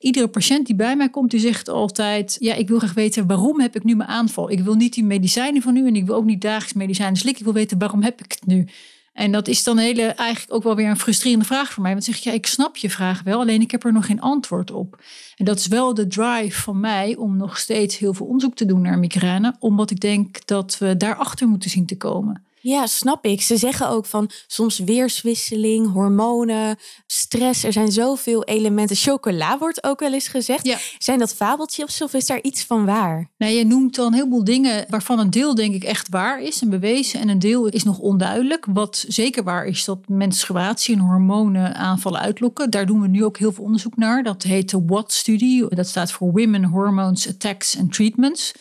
Iedere 0.00 0.28
patiënt 0.28 0.66
die 0.66 0.74
bij 0.74 0.96
mij 0.96 1.08
komt, 1.08 1.30
die 1.30 1.40
zegt 1.40 1.68
altijd: 1.68 2.36
Ja, 2.38 2.54
ik 2.54 2.68
wil 2.68 2.78
graag 2.78 2.94
weten 2.94 3.26
waarom 3.26 3.60
heb 3.60 3.76
ik 3.76 3.84
nu 3.84 3.94
mijn 3.96 4.08
aanval? 4.08 4.50
Ik 4.50 4.60
wil 4.60 4.74
niet 4.74 4.94
die 4.94 5.04
medicijnen 5.04 5.62
van 5.62 5.76
u 5.76 5.86
en 5.86 5.96
ik 5.96 6.06
wil 6.06 6.14
ook 6.14 6.24
niet 6.24 6.40
dagelijks 6.40 6.72
medicijnen 6.72 7.16
slikken. 7.16 7.40
Ik 7.40 7.52
wil 7.52 7.60
weten 7.60 7.78
waarom 7.78 8.02
heb 8.02 8.20
ik 8.20 8.32
het 8.32 8.46
nu? 8.46 8.66
En 9.12 9.32
dat 9.32 9.48
is 9.48 9.64
dan 9.64 9.78
hele, 9.78 10.02
eigenlijk 10.02 10.54
ook 10.54 10.62
wel 10.62 10.76
weer 10.76 10.88
een 10.88 10.98
frustrerende 10.98 11.44
vraag 11.44 11.72
voor 11.72 11.82
mij. 11.82 11.92
Want 11.92 12.04
zeg 12.04 12.16
je, 12.16 12.30
ja, 12.30 12.36
ik 12.36 12.46
snap 12.46 12.76
je 12.76 12.90
vraag 12.90 13.22
wel, 13.22 13.40
alleen 13.40 13.60
ik 13.60 13.70
heb 13.70 13.84
er 13.84 13.92
nog 13.92 14.06
geen 14.06 14.20
antwoord 14.20 14.70
op. 14.70 15.02
En 15.36 15.44
dat 15.44 15.58
is 15.58 15.66
wel 15.66 15.94
de 15.94 16.06
drive 16.06 16.62
van 16.62 16.80
mij 16.80 17.16
om 17.16 17.36
nog 17.36 17.58
steeds 17.58 17.98
heel 17.98 18.14
veel 18.14 18.26
onderzoek 18.26 18.54
te 18.54 18.66
doen 18.66 18.80
naar 18.80 18.98
migraine. 18.98 19.54
Omdat 19.58 19.90
ik 19.90 20.00
denk 20.00 20.46
dat 20.46 20.78
we 20.78 20.96
daarachter 20.96 21.48
moeten 21.48 21.70
zien 21.70 21.86
te 21.86 21.96
komen. 21.96 22.44
Ja, 22.62 22.86
snap 22.86 23.24
ik. 23.24 23.42
Ze 23.42 23.56
zeggen 23.56 23.88
ook 23.88 24.06
van 24.06 24.30
soms 24.46 24.78
weerswisseling, 24.78 25.92
hormonen, 25.92 26.78
stress. 27.06 27.64
Er 27.64 27.72
zijn 27.72 27.92
zoveel 27.92 28.44
elementen. 28.44 28.96
Chocola 28.96 29.58
wordt 29.58 29.84
ook 29.84 30.00
wel 30.00 30.12
eens 30.12 30.28
gezegd. 30.28 30.66
Ja. 30.66 30.78
Zijn 30.98 31.18
dat 31.18 31.34
fabeltjes 31.34 32.02
of 32.02 32.14
is 32.14 32.26
daar 32.26 32.42
iets 32.42 32.64
van 32.64 32.84
waar? 32.84 33.30
Nee, 33.38 33.56
je 33.56 33.64
noemt 33.64 33.94
dan 33.94 34.06
een 34.06 34.14
heleboel 34.14 34.44
dingen 34.44 34.84
waarvan 34.88 35.18
een 35.18 35.30
deel 35.30 35.54
denk 35.54 35.74
ik 35.74 35.84
echt 35.84 36.08
waar 36.08 36.42
is 36.42 36.62
en 36.62 36.70
bewezen. 36.70 37.20
En 37.20 37.28
een 37.28 37.38
deel 37.38 37.66
is 37.66 37.84
nog 37.84 37.98
onduidelijk. 37.98 38.66
Wat 38.68 39.04
zeker 39.08 39.42
waar 39.44 39.66
is 39.66 39.84
dat 39.84 40.08
menstruatie 40.08 40.94
en 40.94 41.00
hormonen 41.00 41.74
aanvallen 41.74 42.20
uitlokken. 42.20 42.70
Daar 42.70 42.86
doen 42.86 43.00
we 43.00 43.08
nu 43.08 43.24
ook 43.24 43.38
heel 43.38 43.52
veel 43.52 43.64
onderzoek 43.64 43.96
naar. 43.96 44.22
Dat 44.22 44.42
heet 44.42 44.70
de 44.70 44.82
WAT-studie. 44.86 45.74
Dat 45.74 45.88
staat 45.88 46.12
voor 46.12 46.32
Women 46.32 46.64
Hormones 46.64 47.28
Attacks 47.28 47.78
and 47.78 47.92
Treatments. 47.92 48.52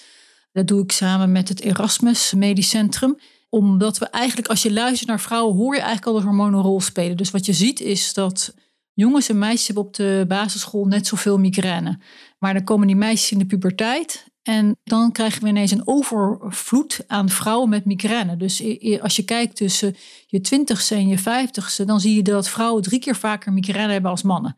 Dat 0.53 0.67
doe 0.67 0.83
ik 0.83 0.91
samen 0.91 1.31
met 1.31 1.49
het 1.49 1.61
Erasmus 1.61 2.33
Medisch 2.33 2.69
Centrum 2.69 3.17
omdat 3.49 3.97
we 3.97 4.05
eigenlijk, 4.05 4.47
als 4.47 4.61
je 4.61 4.73
luistert 4.73 5.09
naar 5.09 5.19
vrouwen, 5.19 5.55
hoor 5.55 5.73
je 5.73 5.81
eigenlijk 5.81 6.07
al 6.07 6.21
de 6.21 6.27
hormonen 6.27 6.59
een 6.59 6.65
rol 6.65 6.81
spelen. 6.81 7.17
Dus 7.17 7.31
wat 7.31 7.45
je 7.45 7.53
ziet 7.53 7.79
is 7.79 8.13
dat 8.13 8.53
jongens 8.93 9.29
en 9.29 9.37
meisjes 9.37 9.65
hebben 9.65 9.85
op 9.85 9.95
de 9.95 10.25
basisschool 10.27 10.85
net 10.85 11.07
zoveel 11.07 11.37
migraine. 11.37 11.99
Maar 12.39 12.53
dan 12.53 12.63
komen 12.63 12.87
die 12.87 12.95
meisjes 12.95 13.31
in 13.31 13.37
de 13.37 13.45
puberteit. 13.45 14.27
En 14.43 14.77
dan 14.83 15.11
krijgen 15.11 15.43
we 15.43 15.47
ineens 15.47 15.71
een 15.71 15.87
overvloed 15.87 17.03
aan 17.07 17.29
vrouwen 17.29 17.69
met 17.69 17.85
migraine. 17.85 18.37
Dus 18.37 18.63
als 19.01 19.15
je 19.15 19.23
kijkt 19.23 19.55
tussen 19.55 19.95
je 20.27 20.41
twintigste 20.41 20.95
en 20.95 21.07
je 21.07 21.17
vijftigste, 21.17 21.85
dan 21.85 21.99
zie 21.99 22.15
je 22.15 22.21
dat 22.21 22.49
vrouwen 22.49 22.83
drie 22.83 22.99
keer 22.99 23.15
vaker 23.15 23.53
migraine 23.53 23.91
hebben 23.91 24.11
als 24.11 24.21
mannen. 24.21 24.57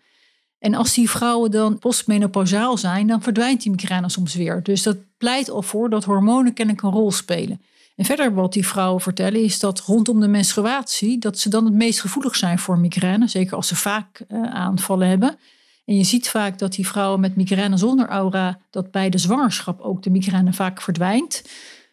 En 0.60 0.74
als 0.74 0.94
die 0.94 1.10
vrouwen 1.10 1.52
dan 1.52 1.80
postmenopausaal 1.80 2.78
zijn, 2.78 3.08
dan 3.08 3.22
verdwijnt 3.22 3.62
die 3.62 3.72
migraine 3.72 4.10
soms 4.10 4.36
weer. 4.36 4.64
Dus 4.64 4.84
dat 4.84 4.98
pleit 5.18 5.50
al 5.50 5.62
voor 5.62 5.90
dat 5.90 6.04
hormonen 6.04 6.54
kennelijk 6.54 6.84
een 6.84 6.92
rol 6.92 7.12
spelen. 7.12 7.62
En 8.02 8.08
verder 8.08 8.34
wat 8.34 8.54
die 8.54 8.68
vrouwen 8.68 9.02
vertellen 9.02 9.44
is 9.44 9.60
dat 9.60 9.80
rondom 9.80 10.20
de 10.20 10.28
menstruatie, 10.28 11.18
dat 11.20 11.40
ze 11.40 11.50
dan 11.50 11.66
het 11.66 11.74
meest 11.74 12.02
gevoelig 12.02 12.36
zijn 12.36 12.60
voor 12.60 12.80
migraine, 12.80 13.28
zeker 13.28 13.56
als 13.56 13.68
ze 13.68 13.76
vaak 13.76 14.22
uh, 14.28 14.54
aanvallen 14.54 15.08
hebben. 15.08 15.38
En 15.86 15.96
je 15.96 16.04
ziet 16.04 16.30
vaak 16.30 16.60
dat 16.60 16.74
die 16.74 16.88
vrouwen 16.88 17.20
met 17.20 17.36
migraine 17.36 17.78
zonder 17.78 18.08
aura, 18.08 18.60
dat 18.70 18.92
bij 18.92 19.10
de 19.10 19.18
zwangerschap 19.18 19.80
ook 19.82 20.04
de 20.04 20.10
migraine 20.10 20.54
vaak 20.54 20.82
verdwijnt. 20.82 21.44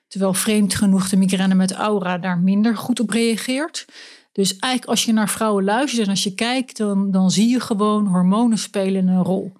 Terwijl 0.06 0.34
vreemd 0.34 0.74
genoeg 0.74 1.08
de 1.08 1.16
migraine 1.16 1.54
met 1.54 1.72
aura 1.72 2.18
daar 2.18 2.38
minder 2.38 2.76
goed 2.76 3.00
op 3.00 3.10
reageert. 3.10 3.84
Dus 4.32 4.50
eigenlijk 4.58 4.90
als 4.90 5.04
je 5.04 5.12
naar 5.12 5.28
vrouwen 5.28 5.64
luistert 5.64 6.04
en 6.04 6.10
als 6.10 6.22
je 6.22 6.34
kijkt, 6.34 6.76
dan, 6.76 7.10
dan 7.10 7.30
zie 7.30 7.48
je 7.48 7.60
gewoon 7.60 8.06
hormonen 8.06 8.58
spelen 8.58 9.08
een 9.08 9.24
rol. 9.24 9.52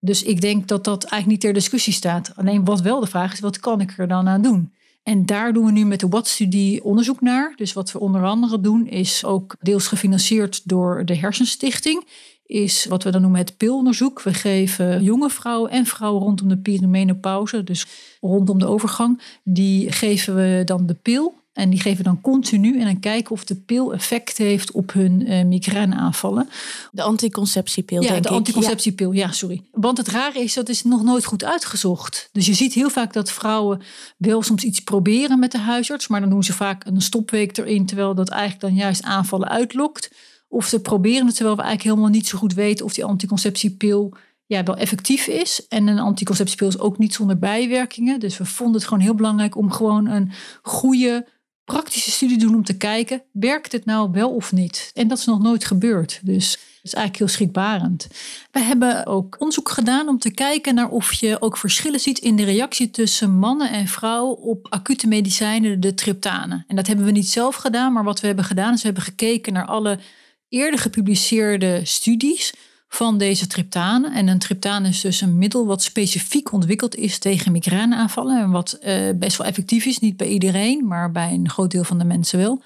Dus 0.00 0.22
ik 0.22 0.40
denk 0.40 0.68
dat 0.68 0.84
dat 0.84 1.02
eigenlijk 1.04 1.26
niet 1.26 1.40
ter 1.40 1.52
discussie 1.52 1.92
staat. 1.92 2.32
Alleen 2.36 2.64
wat 2.64 2.80
wel 2.80 3.00
de 3.00 3.06
vraag 3.06 3.32
is, 3.32 3.40
wat 3.40 3.60
kan 3.60 3.80
ik 3.80 3.98
er 3.98 4.08
dan 4.08 4.28
aan 4.28 4.42
doen? 4.42 4.72
En 5.04 5.26
daar 5.26 5.52
doen 5.52 5.64
we 5.64 5.72
nu 5.72 5.84
met 5.84 6.00
de 6.00 6.08
WAT-studie 6.08 6.84
onderzoek 6.84 7.20
naar. 7.20 7.52
Dus 7.56 7.72
wat 7.72 7.92
we 7.92 7.98
onder 7.98 8.24
andere 8.24 8.60
doen 8.60 8.86
is 8.86 9.24
ook 9.24 9.56
deels 9.60 9.86
gefinancierd 9.86 10.68
door 10.68 11.04
de 11.04 11.16
Hersenstichting. 11.16 12.06
Is 12.46 12.84
wat 12.84 13.02
we 13.02 13.10
dan 13.10 13.20
noemen 13.20 13.40
het 13.40 13.56
pilonderzoek. 13.56 14.22
We 14.22 14.34
geven 14.34 15.02
jonge 15.02 15.30
vrouwen 15.30 15.70
en 15.70 15.86
vrouwen 15.86 16.22
rondom 16.22 16.48
de 16.48 16.58
perimenopauze, 16.58 17.64
dus 17.64 17.86
rondom 18.20 18.58
de 18.58 18.66
overgang, 18.66 19.22
die 19.42 19.92
geven 19.92 20.34
we 20.34 20.62
dan 20.64 20.86
de 20.86 20.94
pil. 20.94 21.34
En 21.54 21.70
die 21.70 21.80
geven 21.80 22.04
dan 22.04 22.20
continu 22.20 22.78
en 22.78 22.84
dan 22.84 23.00
kijken 23.00 23.32
of 23.32 23.44
de 23.44 23.54
pil 23.54 23.92
effect 23.92 24.38
heeft 24.38 24.72
op 24.72 24.92
hun 24.92 25.20
uh, 25.20 25.44
migraineaanvallen. 25.44 26.48
De 26.90 27.02
anticonceptiepil, 27.02 28.02
ja, 28.02 28.10
denk 28.10 28.22
de 28.22 28.28
anticonceptiepil, 28.28 29.12
ja. 29.12 29.32
sorry. 29.32 29.62
Want 29.70 29.98
het 29.98 30.08
rare 30.08 30.40
is, 30.40 30.54
dat 30.54 30.68
is 30.68 30.84
nog 30.84 31.02
nooit 31.02 31.24
goed 31.24 31.44
uitgezocht. 31.44 32.28
Dus 32.32 32.46
je 32.46 32.54
ziet 32.54 32.74
heel 32.74 32.90
vaak 32.90 33.12
dat 33.12 33.30
vrouwen 33.30 33.82
wel 34.16 34.42
soms 34.42 34.64
iets 34.64 34.80
proberen 34.80 35.38
met 35.38 35.52
de 35.52 35.58
huisarts, 35.58 36.08
maar 36.08 36.20
dan 36.20 36.30
doen 36.30 36.44
ze 36.44 36.52
vaak 36.52 36.86
een 36.86 37.00
stopweek 37.00 37.56
erin, 37.56 37.86
terwijl 37.86 38.14
dat 38.14 38.28
eigenlijk 38.28 38.60
dan 38.60 38.74
juist 38.74 39.02
aanvallen 39.02 39.48
uitlokt. 39.48 40.10
Of 40.48 40.66
ze 40.66 40.80
proberen 40.80 41.26
het, 41.26 41.34
terwijl 41.34 41.56
we 41.56 41.62
eigenlijk 41.62 41.94
helemaal 41.94 42.18
niet 42.18 42.28
zo 42.28 42.38
goed 42.38 42.54
weten 42.54 42.84
of 42.84 42.94
die 42.94 43.04
anticonceptiepil 43.04 44.16
ja, 44.46 44.62
wel 44.62 44.76
effectief 44.76 45.26
is. 45.26 45.66
En 45.68 45.86
een 45.86 45.98
anticonceptiepil 45.98 46.68
is 46.68 46.78
ook 46.78 46.98
niet 46.98 47.14
zonder 47.14 47.38
bijwerkingen. 47.38 48.20
Dus 48.20 48.38
we 48.38 48.44
vonden 48.44 48.76
het 48.76 48.84
gewoon 48.84 49.02
heel 49.02 49.14
belangrijk 49.14 49.56
om 49.56 49.70
gewoon 49.70 50.06
een 50.06 50.32
goede 50.62 51.26
praktische 51.64 52.10
studie 52.10 52.38
doen 52.38 52.54
om 52.54 52.64
te 52.64 52.76
kijken, 52.76 53.22
werkt 53.32 53.72
het 53.72 53.84
nou 53.84 54.10
wel 54.12 54.30
of 54.30 54.52
niet? 54.52 54.90
En 54.94 55.08
dat 55.08 55.18
is 55.18 55.24
nog 55.24 55.42
nooit 55.42 55.64
gebeurd. 55.64 56.20
Dus 56.22 56.50
dat 56.50 56.92
is 56.92 56.94
eigenlijk 56.94 57.18
heel 57.18 57.28
schrikbarend. 57.28 58.08
We 58.50 58.60
hebben 58.60 59.06
ook 59.06 59.36
onderzoek 59.38 59.68
gedaan 59.68 60.08
om 60.08 60.18
te 60.18 60.30
kijken 60.30 60.74
naar 60.74 60.88
of 60.88 61.12
je 61.12 61.40
ook 61.40 61.56
verschillen 61.56 62.00
ziet 62.00 62.18
in 62.18 62.36
de 62.36 62.44
reactie 62.44 62.90
tussen 62.90 63.38
mannen 63.38 63.70
en 63.70 63.88
vrouwen 63.88 64.38
op 64.38 64.66
acute 64.70 65.06
medicijnen, 65.06 65.80
de 65.80 65.94
triptanen. 65.94 66.64
En 66.68 66.76
dat 66.76 66.86
hebben 66.86 67.04
we 67.04 67.10
niet 67.10 67.28
zelf 67.28 67.54
gedaan, 67.54 67.92
maar 67.92 68.04
wat 68.04 68.20
we 68.20 68.26
hebben 68.26 68.44
gedaan 68.44 68.72
is 68.72 68.80
we 68.80 68.86
hebben 68.86 69.04
gekeken 69.04 69.52
naar 69.52 69.66
alle 69.66 69.98
eerder 70.48 70.80
gepubliceerde 70.80 71.80
studies 71.84 72.54
van 72.88 73.18
deze 73.18 73.46
triptanen. 73.46 74.12
En 74.12 74.28
een 74.28 74.38
triptaan 74.38 74.84
is 74.84 75.00
dus 75.00 75.20
een 75.20 75.38
middel 75.38 75.66
wat 75.66 75.82
specifiek 75.82 76.52
ontwikkeld 76.52 76.94
is 76.96 77.18
tegen 77.18 77.52
migraineaanvallen. 77.52 78.42
En 78.42 78.50
wat 78.50 78.78
uh, 78.84 79.10
best 79.14 79.36
wel 79.36 79.46
effectief 79.46 79.84
is, 79.84 79.98
niet 79.98 80.16
bij 80.16 80.28
iedereen, 80.28 80.86
maar 80.86 81.12
bij 81.12 81.32
een 81.32 81.50
groot 81.50 81.70
deel 81.70 81.84
van 81.84 81.98
de 81.98 82.04
mensen 82.04 82.38
wel. 82.38 82.62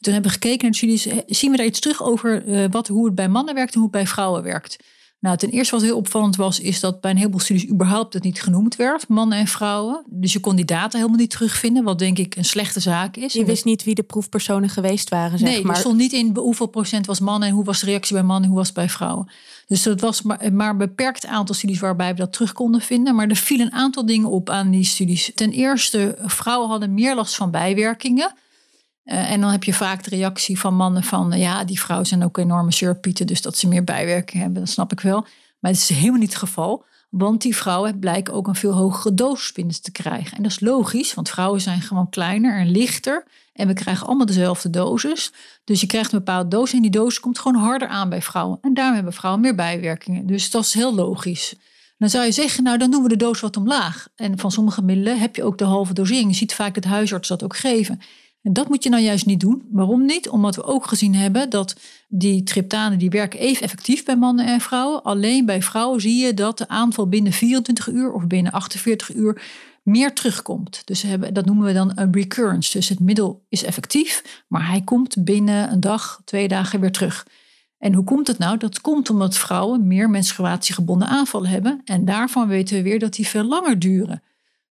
Toen 0.00 0.12
hebben 0.12 0.32
we 0.32 0.38
gekeken 0.38 0.62
naar 0.62 0.70
de 0.70 0.76
studies. 0.76 1.06
Eh, 1.06 1.18
zien 1.26 1.50
we 1.50 1.56
daar 1.56 1.66
iets 1.66 1.80
terug 1.80 2.02
over 2.02 2.44
uh, 2.44 2.64
wat, 2.70 2.88
hoe 2.88 3.06
het 3.06 3.14
bij 3.14 3.28
mannen 3.28 3.54
werkt 3.54 3.74
en 3.74 3.80
hoe 3.80 3.88
het 3.88 3.98
bij 3.98 4.06
vrouwen 4.06 4.42
werkt? 4.42 4.76
Nou, 5.20 5.36
ten 5.36 5.50
eerste 5.50 5.74
wat 5.74 5.84
heel 5.84 5.96
opvallend 5.96 6.36
was, 6.36 6.60
is 6.60 6.80
dat 6.80 7.00
bij 7.00 7.10
een 7.10 7.16
heleboel 7.16 7.40
studies 7.40 7.68
überhaupt 7.68 8.14
het 8.14 8.22
niet 8.22 8.42
genoemd 8.42 8.76
werd, 8.76 9.08
mannen 9.08 9.38
en 9.38 9.46
vrouwen. 9.46 10.04
Dus 10.08 10.32
je 10.32 10.40
kon 10.40 10.56
die 10.56 10.64
data 10.64 10.96
helemaal 10.96 11.18
niet 11.18 11.30
terugvinden, 11.30 11.84
wat 11.84 11.98
denk 11.98 12.18
ik 12.18 12.36
een 12.36 12.44
slechte 12.44 12.80
zaak 12.80 13.16
is. 13.16 13.32
Je 13.32 13.44
wist 13.44 13.64
niet 13.64 13.84
wie 13.84 13.94
de 13.94 14.02
proefpersonen 14.02 14.68
geweest 14.68 15.08
waren, 15.08 15.38
zeg 15.38 15.48
nee, 15.48 15.64
maar. 15.64 15.74
er 15.74 15.80
stond 15.80 15.96
niet 15.96 16.12
in 16.12 16.36
hoeveel 16.36 16.66
procent 16.66 17.06
was 17.06 17.20
mannen 17.20 17.48
en 17.48 17.54
hoe 17.54 17.64
was 17.64 17.80
de 17.80 17.86
reactie 17.86 18.14
bij 18.14 18.22
mannen 18.22 18.42
en 18.42 18.48
hoe 18.48 18.58
was 18.58 18.66
het 18.66 18.76
bij 18.76 18.88
vrouwen. 18.88 19.30
Dus 19.66 19.84
het 19.84 20.00
was 20.00 20.22
maar, 20.22 20.52
maar 20.52 20.70
een 20.70 20.78
beperkt 20.78 21.26
aantal 21.26 21.54
studies 21.54 21.80
waarbij 21.80 22.10
we 22.10 22.16
dat 22.16 22.32
terug 22.32 22.52
konden 22.52 22.80
vinden. 22.80 23.14
Maar 23.14 23.28
er 23.28 23.36
vielen 23.36 23.66
een 23.66 23.72
aantal 23.72 24.06
dingen 24.06 24.28
op 24.28 24.50
aan 24.50 24.70
die 24.70 24.84
studies. 24.84 25.30
Ten 25.34 25.50
eerste, 25.50 26.18
vrouwen 26.24 26.68
hadden 26.68 26.94
meer 26.94 27.14
last 27.14 27.36
van 27.36 27.50
bijwerkingen. 27.50 28.32
Uh, 29.06 29.30
en 29.30 29.40
dan 29.40 29.50
heb 29.50 29.64
je 29.64 29.74
vaak 29.74 30.04
de 30.04 30.10
reactie 30.10 30.58
van 30.58 30.74
mannen 30.74 31.02
van... 31.02 31.32
Uh, 31.32 31.40
ja, 31.40 31.64
die 31.64 31.80
vrouwen 31.80 32.08
zijn 32.08 32.24
ook 32.24 32.38
enorme 32.38 32.72
surpieten... 32.72 33.26
dus 33.26 33.42
dat 33.42 33.56
ze 33.56 33.68
meer 33.68 33.84
bijwerking 33.84 34.42
hebben, 34.42 34.60
dat 34.60 34.70
snap 34.70 34.92
ik 34.92 35.00
wel. 35.00 35.26
Maar 35.58 35.70
het 35.70 35.80
is 35.80 35.88
helemaal 35.88 36.20
niet 36.20 36.28
het 36.28 36.38
geval. 36.38 36.84
Want 37.10 37.42
die 37.42 37.56
vrouwen 37.56 37.98
blijken 37.98 38.34
ook 38.34 38.46
een 38.46 38.54
veel 38.54 38.72
hogere 38.72 39.14
dosis 39.14 39.52
binnen 39.52 39.82
te 39.82 39.92
krijgen. 39.92 40.36
En 40.36 40.42
dat 40.42 40.52
is 40.52 40.60
logisch, 40.60 41.14
want 41.14 41.28
vrouwen 41.28 41.60
zijn 41.60 41.80
gewoon 41.80 42.08
kleiner 42.08 42.58
en 42.58 42.70
lichter. 42.70 43.26
En 43.52 43.66
we 43.66 43.72
krijgen 43.72 44.06
allemaal 44.06 44.26
dezelfde 44.26 44.70
dosis. 44.70 45.32
Dus 45.64 45.80
je 45.80 45.86
krijgt 45.86 46.12
een 46.12 46.18
bepaalde 46.18 46.48
dosis 46.48 46.72
en 46.72 46.82
die 46.82 46.90
dosis 46.90 47.20
komt 47.20 47.38
gewoon 47.38 47.62
harder 47.62 47.88
aan 47.88 48.08
bij 48.08 48.22
vrouwen. 48.22 48.58
En 48.60 48.74
daarom 48.74 48.94
hebben 48.94 49.12
vrouwen 49.12 49.42
meer 49.42 49.54
bijwerkingen. 49.54 50.26
Dus 50.26 50.50
dat 50.50 50.64
is 50.64 50.74
heel 50.74 50.94
logisch. 50.94 51.54
Dan 51.98 52.10
zou 52.10 52.24
je 52.24 52.32
zeggen, 52.32 52.62
nou 52.62 52.78
dan 52.78 52.90
doen 52.90 53.02
we 53.02 53.08
de 53.08 53.16
dosis 53.16 53.40
wat 53.40 53.56
omlaag. 53.56 54.08
En 54.16 54.38
van 54.38 54.50
sommige 54.50 54.82
middelen 54.82 55.18
heb 55.18 55.36
je 55.36 55.44
ook 55.44 55.58
de 55.58 55.64
halve 55.64 55.94
dosering. 55.94 56.30
Je 56.30 56.36
ziet 56.36 56.54
vaak 56.54 56.74
dat 56.74 56.84
huisartsen 56.84 57.38
dat 57.38 57.44
ook 57.44 57.56
geven. 57.56 58.00
En 58.46 58.52
dat 58.52 58.68
moet 58.68 58.82
je 58.82 58.88
nou 58.90 59.02
juist 59.02 59.26
niet 59.26 59.40
doen. 59.40 59.62
Waarom 59.70 60.04
niet? 60.04 60.28
Omdat 60.28 60.56
we 60.56 60.64
ook 60.64 60.86
gezien 60.86 61.14
hebben 61.14 61.50
dat 61.50 61.76
die 62.08 62.42
triptanen 62.42 62.98
die 62.98 63.10
werken 63.10 63.40
even 63.40 63.62
effectief 63.62 64.04
bij 64.04 64.16
mannen 64.16 64.46
en 64.46 64.60
vrouwen. 64.60 65.02
Alleen 65.02 65.46
bij 65.46 65.62
vrouwen 65.62 66.00
zie 66.00 66.24
je 66.24 66.34
dat 66.34 66.58
de 66.58 66.68
aanval 66.68 67.08
binnen 67.08 67.32
24 67.32 67.88
uur 67.88 68.12
of 68.12 68.26
binnen 68.26 68.52
48 68.52 69.14
uur 69.14 69.42
meer 69.82 70.12
terugkomt. 70.12 70.82
Dus 70.84 71.02
hebben, 71.02 71.34
dat 71.34 71.44
noemen 71.44 71.66
we 71.66 71.72
dan 71.72 71.92
een 71.94 72.12
recurrence. 72.12 72.72
Dus 72.72 72.88
het 72.88 73.00
middel 73.00 73.44
is 73.48 73.64
effectief, 73.64 74.44
maar 74.48 74.68
hij 74.68 74.82
komt 74.84 75.24
binnen 75.24 75.72
een 75.72 75.80
dag, 75.80 76.20
twee 76.24 76.48
dagen 76.48 76.80
weer 76.80 76.92
terug. 76.92 77.26
En 77.78 77.94
hoe 77.94 78.04
komt 78.04 78.26
het 78.26 78.38
nou? 78.38 78.56
Dat 78.58 78.80
komt 78.80 79.10
omdat 79.10 79.36
vrouwen 79.36 79.86
meer 79.86 80.10
menstruatiegebonden 80.10 81.08
aanvallen 81.08 81.50
hebben. 81.50 81.80
En 81.84 82.04
daarvan 82.04 82.48
weten 82.48 82.76
we 82.76 82.82
weer 82.82 82.98
dat 82.98 83.14
die 83.14 83.26
veel 83.26 83.44
langer 83.44 83.78
duren. 83.78 84.22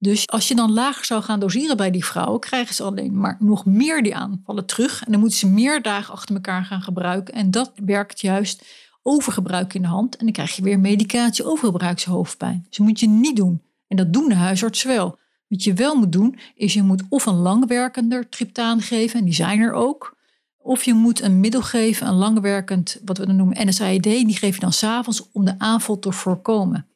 Dus 0.02 0.28
als 0.28 0.48
je 0.48 0.56
dan 0.56 0.74
lager 0.74 1.06
zou 1.06 1.24
gaan 1.24 1.40
doseren 1.40 1.78
bij 1.78 1.92
die 1.92 2.06
vrouwen, 2.06 2.40
krijgen 2.40 2.76
ze 2.76 2.84
alleen 2.84 3.18
maar 3.18 3.38
nog 3.40 3.66
meer 3.66 4.04
die 4.04 4.16
aanvallen 4.16 4.66
terug. 4.66 5.04
En 5.04 5.12
dan 5.12 5.20
moeten 5.20 5.40
ze 5.40 5.48
meer 5.48 5.82
dagen 5.82 6.14
achter 6.14 6.36
elkaar 6.36 6.66
gaan 6.66 6.82
gebruiken. 6.82 7.34
En 7.34 7.52
dat 7.52 7.72
werkt 7.86 8.22
juist 8.22 8.66
overgebruik 9.04 9.74
in 9.74 9.82
de 9.82 9.88
hand. 9.88 10.16
En 10.16 10.26
dan 10.26 10.34
krijg 10.34 10.56
je 10.56 10.62
weer 10.62 10.80
medicatie 10.80 11.46
overgebruikshoofdpijn. 11.46 12.66
Dus 12.68 12.78
dat 12.78 12.88
moet 12.88 13.00
je 13.00 13.08
niet 13.08 13.36
doen. 13.36 13.62
En 13.88 13.98
dat 13.98 14.14
doen 14.14 14.30
de 14.30 14.36
huisartsen 14.36 14.90
wel. 14.90 15.20
Wat 15.48 15.64
je 15.64 15.74
wel 15.74 15.96
moet 15.96 16.12
doen, 16.12 16.40
is 16.56 16.74
je 16.74 16.84
moet 16.84 17.04
of 17.10 17.26
een 17.26 17.36
langwerkender 17.36 18.30
triptaan 18.30 18.82
geven, 18.82 19.20
en 19.20 19.26
die 19.26 19.34
zijn 19.34 19.60
er 19.60 19.74
ook. 19.74 20.18
Of 20.58 20.84
je 20.84 20.94
moet 20.94 21.22
een 21.22 21.40
middel 21.40 21.62
geven, 21.62 22.08
een 22.08 22.14
langwerkend, 22.14 23.02
wat 23.06 23.18
we 23.18 23.26
dan 23.26 23.36
noemen 23.36 23.68
NSAID, 23.68 24.04
die 24.04 24.38
geef 24.38 24.56
je 24.56 24.62
dan 24.62 24.74
s'avonds 24.74 25.30
om 25.32 25.46
de 25.46 25.60
aanval 25.60 26.00
te 26.00 26.12
voorkomen. 26.12 26.88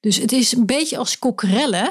Dus 0.00 0.16
het 0.16 0.32
is 0.32 0.52
een 0.52 0.66
beetje 0.66 0.98
als 0.98 1.18
kokkerellen. 1.18 1.90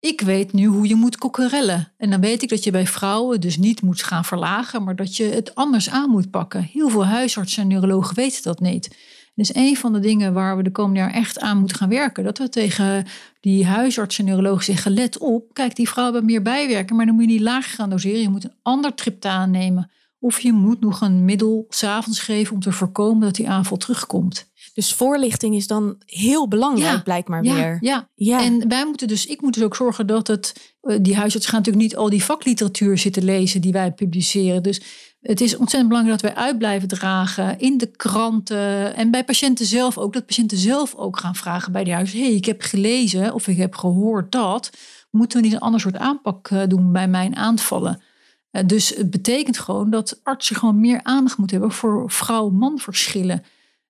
Ik 0.00 0.20
weet 0.20 0.52
nu 0.52 0.66
hoe 0.66 0.88
je 0.88 0.94
moet 0.94 1.16
kokkerellen. 1.16 1.92
En 1.96 2.10
dan 2.10 2.20
weet 2.20 2.42
ik 2.42 2.48
dat 2.48 2.64
je 2.64 2.70
bij 2.70 2.86
vrouwen 2.86 3.40
dus 3.40 3.56
niet 3.56 3.82
moet 3.82 4.02
gaan 4.02 4.24
verlagen, 4.24 4.84
maar 4.84 4.96
dat 4.96 5.16
je 5.16 5.24
het 5.24 5.54
anders 5.54 5.90
aan 5.90 6.10
moet 6.10 6.30
pakken. 6.30 6.62
Heel 6.62 6.88
veel 6.88 7.06
huisartsen 7.06 7.62
en 7.62 7.68
neurologen 7.68 8.14
weten 8.14 8.42
dat 8.42 8.60
niet. 8.60 8.96
Dus 9.34 9.54
een 9.54 9.76
van 9.76 9.92
de 9.92 9.98
dingen 9.98 10.32
waar 10.32 10.56
we 10.56 10.62
de 10.62 10.70
komende 10.70 11.00
jaar 11.00 11.12
echt 11.12 11.40
aan 11.40 11.58
moeten 11.58 11.76
gaan 11.76 11.88
werken, 11.88 12.24
dat 12.24 12.38
we 12.38 12.48
tegen 12.48 13.06
die 13.40 13.66
huisartsen 13.66 14.24
en 14.24 14.30
neurologen 14.30 14.64
zeggen: 14.64 14.92
let 14.92 15.18
op, 15.18 15.52
kijk, 15.52 15.76
die 15.76 15.88
vrouwen 15.88 16.14
hebben 16.14 16.32
meer 16.32 16.42
bijwerken, 16.42 16.96
maar 16.96 17.06
dan 17.06 17.14
moet 17.14 17.24
je 17.24 17.30
niet 17.30 17.40
lager 17.40 17.74
gaan 17.74 17.90
doseren. 17.90 18.20
Je 18.20 18.28
moet 18.28 18.44
een 18.44 18.56
ander 18.62 18.94
triptaan 18.94 19.50
nemen. 19.50 19.90
Of 20.18 20.40
je 20.40 20.52
moet 20.52 20.80
nog 20.80 21.00
een 21.00 21.24
middel 21.24 21.66
s'avonds 21.68 22.20
geven 22.20 22.54
om 22.54 22.60
te 22.60 22.72
voorkomen 22.72 23.20
dat 23.20 23.34
die 23.34 23.48
aanval 23.48 23.76
terugkomt. 23.76 24.50
Dus 24.78 24.94
voorlichting 24.94 25.54
is 25.54 25.66
dan 25.66 25.96
heel 26.06 26.48
belangrijk, 26.48 27.06
ja, 27.06 27.22
maar 27.26 27.44
ja, 27.44 27.54
weer. 27.54 27.78
Ja. 27.80 28.08
ja, 28.14 28.42
en 28.42 28.68
wij 28.68 28.86
moeten 28.86 29.08
dus, 29.08 29.26
ik 29.26 29.40
moet 29.40 29.54
dus 29.54 29.62
ook 29.62 29.76
zorgen 29.76 30.06
dat 30.06 30.26
het, 30.26 30.74
eh, 30.80 30.98
die 31.00 31.16
huisartsen 31.16 31.50
gaan 31.50 31.60
natuurlijk 31.60 31.84
niet 31.84 31.96
al 31.96 32.10
die 32.10 32.24
vakliteratuur 32.24 32.98
zitten 32.98 33.24
lezen 33.24 33.60
die 33.60 33.72
wij 33.72 33.92
publiceren. 33.92 34.62
Dus 34.62 34.80
het 35.20 35.40
is 35.40 35.56
ontzettend 35.56 35.88
belangrijk 35.88 36.20
dat 36.20 36.32
wij 36.32 36.42
uit 36.42 36.58
blijven 36.58 36.88
dragen 36.88 37.58
in 37.58 37.78
de 37.78 37.86
kranten 37.86 38.94
en 38.94 39.10
bij 39.10 39.24
patiënten 39.24 39.66
zelf 39.66 39.98
ook. 39.98 40.12
Dat 40.12 40.26
patiënten 40.26 40.58
zelf 40.58 40.94
ook 40.94 41.18
gaan 41.18 41.34
vragen 41.34 41.72
bij 41.72 41.84
die 41.84 41.94
huis. 41.94 42.12
hey, 42.12 42.34
ik 42.34 42.44
heb 42.44 42.62
gelezen 42.62 43.34
of 43.34 43.48
ik 43.48 43.56
heb 43.56 43.74
gehoord 43.74 44.32
dat. 44.32 44.70
Moeten 45.10 45.38
we 45.38 45.44
niet 45.44 45.54
een 45.54 45.60
ander 45.60 45.80
soort 45.80 45.96
aanpak 45.96 46.48
eh, 46.48 46.62
doen 46.66 46.92
bij 46.92 47.08
mijn 47.08 47.36
aanvallen? 47.36 48.02
Eh, 48.50 48.62
dus 48.66 48.88
het 48.88 49.10
betekent 49.10 49.58
gewoon 49.58 49.90
dat 49.90 50.20
artsen 50.22 50.56
gewoon 50.56 50.80
meer 50.80 51.00
aandacht 51.02 51.38
moeten 51.38 51.58
hebben 51.58 51.76
voor 51.76 52.10
vrouw-man 52.10 52.78
verschillen. 52.78 53.42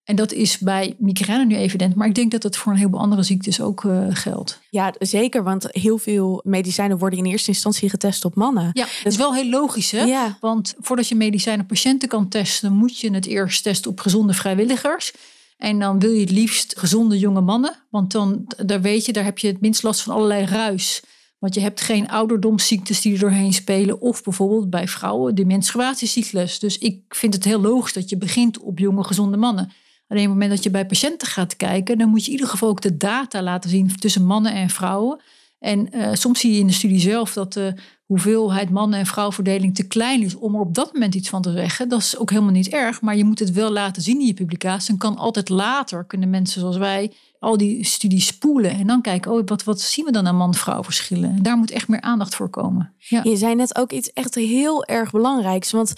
En 0.09 0.17
dat 0.17 0.33
is 0.33 0.59
bij 0.59 0.95
migraine 0.99 1.45
nu 1.45 1.57
evident, 1.57 1.95
maar 1.95 2.09
ik 2.09 2.15
denk 2.15 2.31
dat 2.31 2.43
dat 2.43 2.57
voor 2.57 2.73
een 2.73 2.79
heleboel 2.79 3.01
andere 3.01 3.23
ziektes 3.23 3.61
ook 3.61 3.83
uh, 3.83 4.07
geldt. 4.11 4.61
Ja, 4.71 4.95
zeker, 4.99 5.43
want 5.43 5.67
heel 5.71 5.99
veel 5.99 6.41
medicijnen 6.45 6.99
worden 6.99 7.19
in 7.19 7.25
eerste 7.25 7.49
instantie 7.49 7.91
getest 7.91 8.25
op 8.25 8.35
mannen. 8.35 8.71
Ja, 8.73 8.87
dat 9.03 9.13
is 9.13 9.19
wel 9.19 9.35
heel 9.35 9.49
logisch, 9.49 9.91
hè? 9.91 10.03
Ja. 10.03 10.37
Want 10.41 10.75
voordat 10.79 11.09
je 11.09 11.15
medicijnen 11.15 11.61
op 11.61 11.69
patiënten 11.69 12.09
kan 12.09 12.29
testen, 12.29 12.73
moet 12.73 12.99
je 12.99 13.11
het 13.11 13.27
eerst 13.27 13.63
testen 13.63 13.91
op 13.91 14.01
gezonde 14.01 14.33
vrijwilligers. 14.33 15.13
En 15.57 15.79
dan 15.79 15.99
wil 15.99 16.11
je 16.11 16.21
het 16.21 16.31
liefst 16.31 16.79
gezonde 16.79 17.19
jonge 17.19 17.41
mannen, 17.41 17.75
want 17.91 18.13
dan 18.13 18.45
daar 18.67 18.81
weet 18.81 19.07
je, 19.07 19.13
daar 19.13 19.25
heb 19.25 19.39
je 19.39 19.47
het 19.47 19.61
minst 19.61 19.83
last 19.83 20.01
van 20.01 20.15
allerlei 20.15 20.45
ruis. 20.45 21.03
Want 21.39 21.55
je 21.55 21.61
hebt 21.61 21.81
geen 21.81 22.11
ouderdomsziektes 22.11 23.01
die 23.01 23.13
er 23.13 23.19
doorheen 23.19 23.53
spelen. 23.53 24.01
Of 24.01 24.23
bijvoorbeeld 24.23 24.71
bij 24.71 24.89
vrouwen 24.89 25.35
de 25.35 25.45
menstruatiecyclus. 25.45 26.59
Dus 26.59 26.79
ik 26.79 27.03
vind 27.09 27.35
het 27.35 27.45
heel 27.45 27.61
logisch 27.61 27.93
dat 27.93 28.11
je 28.11 28.17
begint 28.17 28.59
op 28.59 28.79
jonge, 28.79 29.05
gezonde 29.05 29.37
mannen. 29.37 29.73
Alleen 30.09 30.25
op 30.25 30.31
het 30.31 30.39
moment 30.39 30.51
dat 30.51 30.63
je 30.63 30.71
bij 30.71 30.87
patiënten 30.87 31.29
gaat 31.29 31.57
kijken, 31.57 31.99
dan 31.99 32.09
moet 32.09 32.21
je 32.21 32.27
in 32.27 32.33
ieder 32.33 32.49
geval 32.49 32.69
ook 32.69 32.81
de 32.81 32.97
data 32.97 33.43
laten 33.43 33.71
zien 33.71 33.97
tussen 33.97 34.25
mannen 34.25 34.53
en 34.53 34.71
vrouwen. 34.71 35.21
En 35.59 35.89
uh, 35.97 36.09
soms 36.13 36.41
zie 36.41 36.53
je 36.53 36.59
in 36.59 36.67
de 36.67 36.73
studie 36.73 37.01
zelf 37.01 37.33
dat 37.33 37.53
de 37.53 37.75
hoeveelheid 38.07 38.71
mannen- 38.71 38.99
en 38.99 39.07
vrouwverdeling 39.07 39.75
te 39.75 39.87
klein 39.87 40.23
is 40.23 40.35
om 40.35 40.55
er 40.55 40.61
op 40.61 40.75
dat 40.75 40.93
moment 40.93 41.15
iets 41.15 41.29
van 41.29 41.43
te 41.43 41.53
zeggen. 41.53 41.89
Dat 41.89 41.99
is 41.99 42.17
ook 42.17 42.31
helemaal 42.31 42.53
niet 42.53 42.69
erg, 42.69 43.01
maar 43.01 43.17
je 43.17 43.25
moet 43.25 43.39
het 43.39 43.53
wel 43.53 43.71
laten 43.71 44.03
zien 44.03 44.21
in 44.21 44.27
je 44.27 44.35
publicatie. 44.35 44.93
En 44.93 44.99
kan 44.99 45.17
altijd 45.17 45.49
later, 45.49 46.05
kunnen 46.05 46.31
mensen 46.31 46.61
zoals 46.61 46.77
wij, 46.77 47.13
al 47.39 47.57
die 47.57 47.85
studies 47.85 48.27
spoelen 48.27 48.71
en 48.71 48.87
dan 48.87 49.03
kijken, 49.03 49.33
oh, 49.33 49.43
wat, 49.45 49.65
wat 49.65 49.81
zien 49.81 50.05
we 50.05 50.13
dan 50.13 50.27
aan 50.27 50.37
man-vrouw 50.37 50.85
verschillen? 50.85 51.31
En 51.31 51.43
daar 51.43 51.57
moet 51.57 51.71
echt 51.71 51.89
meer 51.89 52.01
aandacht 52.01 52.35
voor 52.35 52.49
komen. 52.49 52.93
Ja. 52.99 53.21
Je 53.25 53.37
zei 53.37 53.55
net 53.55 53.79
ook 53.79 53.93
iets 53.93 54.13
echt 54.13 54.35
heel 54.35 54.85
erg 54.85 55.11
belangrijks, 55.11 55.71
want 55.71 55.95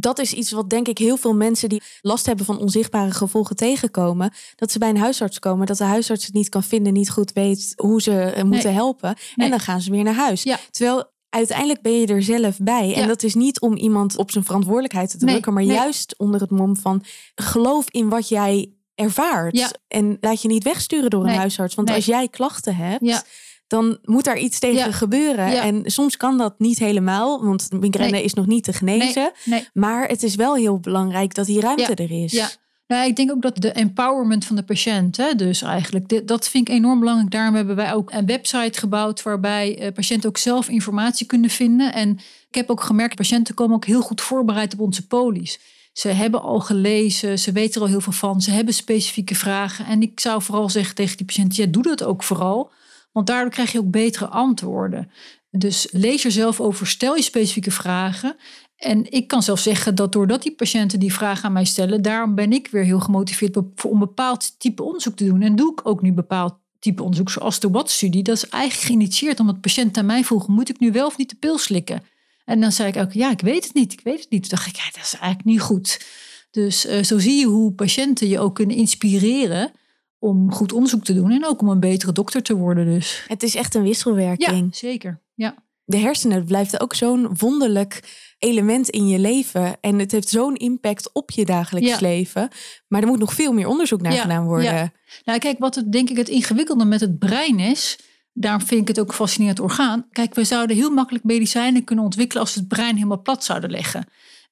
dat 0.00 0.18
is 0.18 0.32
iets 0.32 0.50
wat 0.50 0.70
denk 0.70 0.88
ik 0.88 0.98
heel 0.98 1.16
veel 1.16 1.34
mensen 1.34 1.68
die 1.68 1.82
last 2.00 2.26
hebben 2.26 2.44
van 2.44 2.58
onzichtbare 2.58 3.10
gevolgen 3.10 3.56
tegenkomen. 3.56 4.32
Dat 4.54 4.72
ze 4.72 4.78
bij 4.78 4.88
een 4.88 4.96
huisarts 4.96 5.38
komen, 5.38 5.66
dat 5.66 5.78
de 5.78 5.84
huisarts 5.84 6.24
het 6.24 6.34
niet 6.34 6.48
kan 6.48 6.62
vinden, 6.62 6.92
niet 6.92 7.10
goed 7.10 7.32
weet 7.32 7.72
hoe 7.76 8.02
ze 8.02 8.20
eh, 8.20 8.44
moeten 8.44 8.74
helpen. 8.74 9.16
En 9.36 9.50
dan 9.50 9.60
gaan 9.60 9.80
ze 9.80 9.90
weer 9.90 10.04
naar 10.04 10.14
huis. 10.14 10.42
Ja. 10.42 10.58
Terwijl 10.70 11.10
uiteindelijk 11.28 11.82
ben 11.82 12.00
je 12.00 12.06
er 12.06 12.22
zelf 12.22 12.58
bij. 12.58 12.94
En 12.94 13.08
dat 13.08 13.22
is 13.22 13.34
niet 13.34 13.60
om 13.60 13.76
iemand 13.76 14.16
op 14.16 14.30
zijn 14.30 14.44
verantwoordelijkheid 14.44 15.10
te 15.10 15.18
drukken, 15.18 15.52
maar 15.52 15.62
juist 15.62 16.14
onder 16.18 16.40
het 16.40 16.50
mom 16.50 16.76
van 16.76 17.04
geloof 17.34 17.90
in 17.90 18.08
wat 18.08 18.28
jij 18.28 18.72
ervaart. 18.94 19.78
En 19.88 20.16
laat 20.20 20.42
je 20.42 20.48
niet 20.48 20.64
wegsturen 20.64 21.10
door 21.10 21.24
een 21.24 21.34
huisarts. 21.34 21.74
Want 21.74 21.90
als 21.90 22.04
jij 22.04 22.28
klachten 22.28 22.76
hebt 22.76 23.24
dan 23.68 23.98
moet 24.04 24.24
daar 24.24 24.38
iets 24.38 24.58
tegen 24.58 24.92
gebeuren. 24.92 25.62
En 25.62 25.82
soms 25.84 26.16
kan 26.16 26.38
dat 26.38 26.54
niet 26.58 26.78
helemaal, 26.78 27.44
want 27.44 27.68
migraine 27.72 28.22
is 28.22 28.34
nog 28.34 28.46
niet 28.46 28.64
te 28.64 28.72
genezen. 28.72 29.32
Maar 29.72 30.08
het 30.08 30.22
is 30.22 30.34
wel 30.34 30.54
heel 30.54 30.78
belangrijk 30.78 31.34
dat 31.34 31.46
die 31.46 31.60
ruimte 31.60 31.94
er 31.94 32.22
is. 32.22 32.32
Ja. 32.32 32.50
Nou, 32.86 33.06
ik 33.06 33.16
denk 33.16 33.30
ook 33.30 33.42
dat 33.42 33.56
de 33.56 33.72
empowerment 33.72 34.44
van 34.44 34.56
de 34.56 34.62
patiënt, 34.62 35.16
hè, 35.16 35.34
dus 35.34 35.62
eigenlijk, 35.62 36.26
dat 36.28 36.48
vind 36.48 36.68
ik 36.68 36.74
enorm 36.74 36.98
belangrijk. 36.98 37.30
Daarom 37.30 37.54
hebben 37.54 37.76
wij 37.76 37.92
ook 37.92 38.12
een 38.12 38.26
website 38.26 38.78
gebouwd 38.78 39.22
waarbij 39.22 39.82
uh, 39.82 39.92
patiënten 39.92 40.28
ook 40.28 40.38
zelf 40.38 40.68
informatie 40.68 41.26
kunnen 41.26 41.50
vinden. 41.50 41.92
En 41.92 42.10
ik 42.48 42.54
heb 42.54 42.70
ook 42.70 42.82
gemerkt, 42.82 43.16
patiënten 43.16 43.54
komen 43.54 43.76
ook 43.76 43.84
heel 43.84 44.00
goed 44.00 44.20
voorbereid 44.20 44.72
op 44.72 44.80
onze 44.80 45.06
polies. 45.06 45.58
Ze 45.92 46.08
hebben 46.08 46.42
al 46.42 46.60
gelezen, 46.60 47.38
ze 47.38 47.52
weten 47.52 47.74
er 47.74 47.80
al 47.80 47.92
heel 47.92 48.00
veel 48.00 48.12
van, 48.12 48.40
ze 48.40 48.50
hebben 48.50 48.74
specifieke 48.74 49.34
vragen. 49.34 49.86
En 49.86 50.02
ik 50.02 50.20
zou 50.20 50.42
vooral 50.42 50.70
zeggen 50.70 50.94
tegen 50.94 51.16
die 51.16 51.26
patiënt, 51.26 51.56
ja, 51.56 51.66
doe 51.66 51.82
dat 51.82 52.04
ook 52.04 52.22
vooral. 52.22 52.70
Want 53.18 53.30
daardoor 53.30 53.52
krijg 53.52 53.72
je 53.72 53.78
ook 53.78 53.90
betere 53.90 54.28
antwoorden. 54.28 55.10
Dus 55.50 55.88
lees 55.90 56.24
er 56.24 56.30
zelf 56.30 56.60
over, 56.60 56.86
stel 56.86 57.16
je 57.16 57.22
specifieke 57.22 57.70
vragen. 57.70 58.36
En 58.76 59.10
ik 59.10 59.28
kan 59.28 59.42
zelf 59.42 59.58
zeggen 59.58 59.94
dat 59.94 60.12
doordat 60.12 60.42
die 60.42 60.54
patiënten 60.54 61.00
die 61.00 61.12
vragen 61.12 61.44
aan 61.44 61.52
mij 61.52 61.64
stellen, 61.64 62.02
daarom 62.02 62.34
ben 62.34 62.52
ik 62.52 62.68
weer 62.68 62.84
heel 62.84 63.00
gemotiveerd 63.00 63.56
om 63.84 63.98
bepaald 63.98 64.60
type 64.60 64.82
onderzoek 64.82 65.16
te 65.16 65.24
doen. 65.24 65.42
En 65.42 65.56
doe 65.56 65.72
ik 65.72 65.86
ook 65.86 66.02
nu 66.02 66.12
bepaald 66.12 66.54
type 66.78 67.02
onderzoek, 67.02 67.30
zoals 67.30 67.60
de 67.60 67.70
WAT-studie. 67.70 68.22
Dat 68.22 68.36
is 68.36 68.48
eigenlijk 68.48 68.86
geïnitieerd 68.86 69.40
omdat 69.40 69.60
patiënten 69.60 70.00
aan 70.00 70.06
mij 70.06 70.24
vroegen, 70.24 70.52
moet 70.52 70.68
ik 70.68 70.80
nu 70.80 70.92
wel 70.92 71.06
of 71.06 71.16
niet 71.16 71.30
de 71.30 71.36
pil 71.36 71.58
slikken? 71.58 72.02
En 72.44 72.60
dan 72.60 72.72
zei 72.72 72.88
ik 72.88 72.96
ook, 72.96 73.12
ja, 73.12 73.30
ik 73.30 73.40
weet 73.40 73.64
het 73.64 73.74
niet, 73.74 73.92
ik 73.92 74.00
weet 74.04 74.20
het 74.20 74.30
niet. 74.30 74.40
Toen 74.40 74.50
dacht 74.50 74.66
ik, 74.66 74.76
ja, 74.76 74.84
dat 74.84 75.02
is 75.02 75.12
eigenlijk 75.12 75.44
niet 75.44 75.60
goed. 75.60 76.06
Dus 76.50 76.86
uh, 76.86 77.02
zo 77.02 77.18
zie 77.18 77.38
je 77.38 77.46
hoe 77.46 77.72
patiënten 77.72 78.28
je 78.28 78.38
ook 78.38 78.54
kunnen 78.54 78.76
inspireren 78.76 79.72
om 80.18 80.52
goed 80.52 80.72
onderzoek 80.72 81.04
te 81.04 81.14
doen 81.14 81.30
en 81.30 81.46
ook 81.46 81.60
om 81.60 81.68
een 81.68 81.80
betere 81.80 82.12
dokter 82.12 82.42
te 82.42 82.56
worden. 82.56 82.84
Dus. 82.84 83.24
Het 83.28 83.42
is 83.42 83.54
echt 83.54 83.74
een 83.74 83.82
wisselwerking. 83.82 84.68
Ja, 84.70 84.76
zeker. 84.78 85.22
Ja. 85.34 85.66
De 85.84 85.96
hersenen 85.96 86.44
blijft 86.44 86.80
ook 86.80 86.94
zo'n 86.94 87.36
wonderlijk 87.38 88.02
element 88.38 88.88
in 88.88 89.08
je 89.08 89.18
leven. 89.18 89.76
En 89.80 89.98
het 89.98 90.12
heeft 90.12 90.28
zo'n 90.28 90.54
impact 90.54 91.12
op 91.12 91.30
je 91.30 91.44
dagelijks 91.44 92.00
leven. 92.00 92.48
Maar 92.88 93.02
er 93.02 93.08
moet 93.08 93.18
nog 93.18 93.32
veel 93.32 93.52
meer 93.52 93.66
onderzoek 93.66 94.00
naar 94.00 94.12
gedaan 94.12 94.44
worden. 94.44 94.74
Ja. 94.74 94.92
Nou, 95.24 95.38
kijk, 95.38 95.58
wat 95.58 95.74
het, 95.74 95.92
denk 95.92 96.10
ik 96.10 96.16
het 96.16 96.28
ingewikkelde 96.28 96.84
met 96.84 97.00
het 97.00 97.18
brein 97.18 97.58
is. 97.58 97.98
Daarom 98.32 98.66
vind 98.66 98.80
ik 98.80 98.88
het 98.88 99.00
ook 99.00 99.08
een 99.08 99.14
fascinerend 99.14 99.60
orgaan. 99.60 100.06
Kijk, 100.10 100.34
we 100.34 100.44
zouden 100.44 100.76
heel 100.76 100.90
makkelijk 100.90 101.24
medicijnen 101.24 101.84
kunnen 101.84 102.04
ontwikkelen 102.04 102.42
als 102.42 102.54
we 102.54 102.60
het 102.60 102.68
brein 102.68 102.94
helemaal 102.94 103.22
plat 103.22 103.44
zouden 103.44 103.70
leggen. 103.70 104.08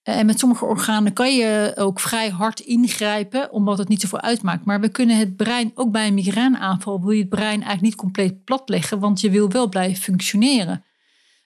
Eh, 0.07 0.19
en 0.19 0.27
met 0.27 0.39
sommige 0.39 0.65
organen 0.65 1.13
kan 1.13 1.37
je 1.37 1.73
ook 1.77 2.01
vrij 2.01 2.29
hard 2.29 2.61
ingrijpen, 2.61 3.53
omdat 3.53 3.79
het 3.79 3.89
niet 3.89 4.01
zoveel 4.01 4.21
uitmaakt. 4.21 4.65
Maar 4.65 4.81
we 4.81 4.89
kunnen 4.89 5.17
het 5.19 5.37
brein, 5.37 5.73
ook 5.75 5.91
bij 5.91 6.07
een 6.07 6.15
migraineaanval, 6.15 7.01
wil 7.01 7.11
je 7.11 7.21
het 7.21 7.29
brein 7.29 7.49
eigenlijk 7.49 7.83
niet 7.83 7.95
compleet 7.95 8.45
plat 8.45 8.69
leggen, 8.69 8.99
want 8.99 9.21
je 9.21 9.31
wil 9.31 9.51
wel 9.51 9.69
blijven 9.69 10.03
functioneren. 10.03 10.85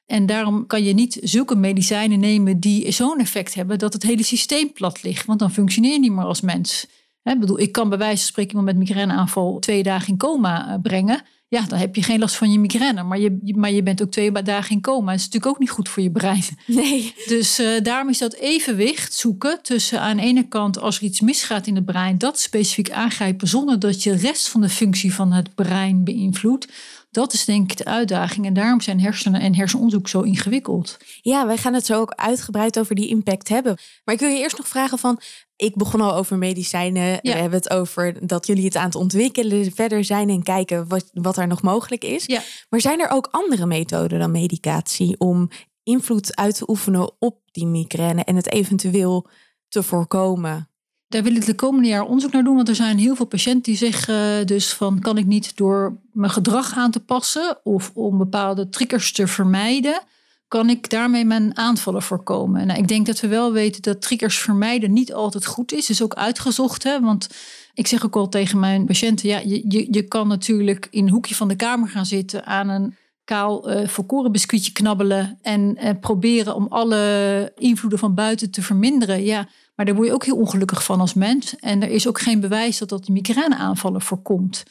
En 0.07 0.27
daarom 0.27 0.67
kan 0.67 0.85
je 0.85 0.93
niet 0.93 1.19
zulke 1.23 1.55
medicijnen 1.55 2.21
nemen 2.21 2.61
die 2.61 2.91
zo'n 2.93 3.21
effect 3.21 3.55
hebben 3.55 3.79
dat 3.79 3.93
het 3.93 4.03
hele 4.03 4.23
systeem 4.23 4.73
plat 4.73 5.03
ligt, 5.03 5.27
want 5.27 5.39
dan 5.39 5.53
functioneer 5.53 5.93
je 5.93 5.99
niet 5.99 6.13
meer 6.13 6.25
als 6.25 6.41
mens. 6.41 6.87
Ik 7.23 7.41
bedoel, 7.41 7.61
ik 7.61 7.73
kan 7.73 7.89
bij 7.89 7.99
wijze 7.99 8.17
van 8.17 8.27
spreken 8.27 8.57
iemand 8.57 8.69
met 8.69 8.89
migraineaanval 8.89 9.59
twee 9.59 9.83
dagen 9.83 10.09
in 10.09 10.17
coma 10.17 10.69
eh, 10.69 10.81
brengen 10.83 11.23
ja, 11.51 11.67
dan 11.67 11.79
heb 11.79 11.95
je 11.95 12.03
geen 12.03 12.19
last 12.19 12.37
van 12.37 12.53
je 12.53 12.59
migraine. 12.59 13.03
Maar 13.03 13.19
je, 13.19 13.55
maar 13.57 13.71
je 13.71 13.83
bent 13.83 14.03
ook 14.03 14.11
twee 14.11 14.33
dagen 14.33 14.71
in 14.71 14.81
coma. 14.81 15.11
Dat 15.11 15.21
is 15.21 15.25
natuurlijk 15.25 15.53
ook 15.53 15.59
niet 15.59 15.71
goed 15.71 15.89
voor 15.89 16.03
je 16.03 16.11
brein. 16.11 16.45
Nee. 16.67 17.15
Dus 17.27 17.61
uh, 17.61 17.81
daarom 17.83 18.09
is 18.09 18.19
dat 18.19 18.35
evenwicht 18.35 19.15
zoeken 19.15 19.63
tussen 19.63 20.01
aan 20.01 20.17
de 20.17 20.23
ene 20.23 20.49
kant 20.49 20.81
als 20.81 20.97
er 20.97 21.03
iets 21.03 21.21
misgaat 21.21 21.67
in 21.67 21.75
het 21.75 21.85
brein, 21.85 22.19
dat 22.19 22.39
specifiek 22.39 22.91
aangrijpen 22.91 23.49
zonder 23.49 23.79
dat 23.79 24.03
je 24.03 24.11
de 24.11 24.17
rest 24.17 24.49
van 24.49 24.61
de 24.61 24.69
functie 24.69 25.15
van 25.15 25.33
het 25.33 25.55
brein 25.55 26.05
beïnvloedt. 26.05 26.69
Dat 27.11 27.33
is 27.33 27.45
denk 27.45 27.71
ik 27.71 27.77
de 27.77 27.85
uitdaging. 27.85 28.47
En 28.47 28.55
daarom 28.55 28.81
zijn 28.81 29.01
hersenen 29.01 29.41
en 29.41 29.55
hersenonderzoek 29.55 30.09
zo 30.09 30.21
ingewikkeld. 30.21 30.97
Ja, 31.23 31.47
wij 31.47 31.57
gaan 31.57 31.75
het 31.75 31.87
zo 31.87 32.01
ook 32.01 32.13
uitgebreid 32.15 32.79
over 32.79 32.95
die 32.95 33.09
impact 33.09 33.49
hebben. 33.49 33.79
Maar 34.05 34.15
ik 34.15 34.21
wil 34.21 34.31
je 34.31 34.39
eerst 34.39 34.59
nog 34.59 34.69
vragen 34.69 34.99
van... 34.99 35.21
Ik 35.61 35.77
begon 35.77 36.01
al 36.01 36.15
over 36.15 36.39
medicijnen. 36.39 37.19
We 37.23 37.31
hebben 37.31 37.59
het 37.59 37.71
over 37.71 38.27
dat 38.27 38.47
jullie 38.47 38.65
het 38.65 38.77
aan 38.77 38.85
het 38.85 38.95
ontwikkelen 38.95 39.73
verder 39.73 40.05
zijn 40.05 40.29
en 40.29 40.43
kijken 40.43 40.89
wat, 40.89 41.11
wat 41.13 41.37
er 41.37 41.47
nog 41.47 41.63
mogelijk 41.63 42.05
is. 42.05 42.25
Ja. 42.27 42.43
Maar 42.69 42.81
zijn 42.81 43.01
er 43.01 43.11
ook 43.11 43.29
andere 43.31 43.67
methoden 43.67 44.19
dan 44.19 44.31
medicatie 44.31 45.19
om 45.19 45.49
invloed 45.83 46.37
uit 46.37 46.57
te 46.57 46.71
oefenen 46.71 47.11
op 47.19 47.39
die 47.51 47.67
migraine 47.67 48.25
en 48.25 48.37
het 48.37 48.53
eventueel 48.53 49.27
te 49.69 49.83
voorkomen? 49.83 50.69
Daar 51.09 51.23
wil 51.23 51.37
ik 51.37 51.47
de 51.47 51.55
komende 51.55 51.89
jaar 51.89 52.05
onderzoek 52.05 52.33
naar 52.33 52.45
doen. 52.45 52.57
Want 52.57 52.69
er 52.69 52.75
zijn 52.75 52.99
heel 52.99 53.17
veel 53.17 53.27
patiënten 53.27 53.63
die 53.63 53.77
zeggen 53.77 54.47
dus 54.47 54.73
van 54.73 55.01
kan 55.01 55.19
ik 55.19 55.27
niet 55.27 55.57
door 55.57 55.99
mijn 56.13 56.31
gedrag 56.31 56.77
aan 56.77 56.91
te 56.91 57.01
passen 57.01 57.59
of 57.63 57.91
om 57.95 58.19
bepaalde 58.19 58.69
triggers 58.69 59.13
te 59.13 59.27
vermijden, 59.27 60.03
kan 60.51 60.71
ik 60.71 60.91
daarmee 60.91 61.25
mijn 61.25 61.57
aanvallen 61.57 62.03
voorkomen. 62.03 62.67
Nou, 62.67 62.79
ik 62.79 62.89
denk 62.89 63.07
dat 63.07 63.21
we 63.21 63.29
wel 63.29 63.53
weten 63.53 63.83
dat 63.83 64.03
triggers 64.03 64.39
vermijden 64.39 64.93
niet 64.93 65.13
altijd 65.13 65.47
goed 65.47 65.73
is. 65.73 65.91
Is 65.91 66.03
ook 66.03 66.15
uitgezocht. 66.15 66.83
Hè? 66.83 67.01
Want 67.01 67.29
ik 67.75 67.87
zeg 67.87 68.05
ook 68.05 68.17
al 68.17 68.29
tegen 68.29 68.59
mijn 68.59 68.87
patiënten, 68.87 69.29
ja, 69.29 69.39
je, 69.39 69.65
je, 69.69 69.87
je 69.91 70.03
kan 70.03 70.29
natuurlijk 70.29 70.89
in 70.91 71.05
een 71.05 71.13
hoekje 71.13 71.35
van 71.35 71.49
de 71.49 71.57
kamer 71.57 71.89
gaan 71.89 72.07
zitten 72.07 72.47
aan 72.47 72.69
een 72.69 72.97
kaal 73.25 73.71
uh, 73.71 73.89
volkoren 73.89 74.33
biscuitje 74.33 74.73
knabbelen 74.73 75.39
en 75.43 75.77
uh, 75.83 75.91
proberen 76.01 76.55
om 76.55 76.67
alle 76.69 77.53
invloeden 77.57 77.99
van 77.99 78.15
buiten 78.15 78.51
te 78.51 78.63
verminderen. 78.63 79.25
Ja, 79.25 79.49
maar 79.75 79.87
daar 79.87 79.95
word 79.95 80.07
je 80.07 80.15
ook 80.15 80.25
heel 80.25 80.37
ongelukkig 80.37 80.85
van 80.85 81.01
als 81.01 81.15
mens. 81.15 81.57
En 81.57 81.83
er 81.83 81.91
is 81.91 82.09
ook 82.09 82.21
geen 82.21 82.41
bewijs 82.41 82.79
dat 82.79 82.89
dat 82.89 83.09
migraineaanvallen 83.09 84.01
voorkomt. 84.01 84.63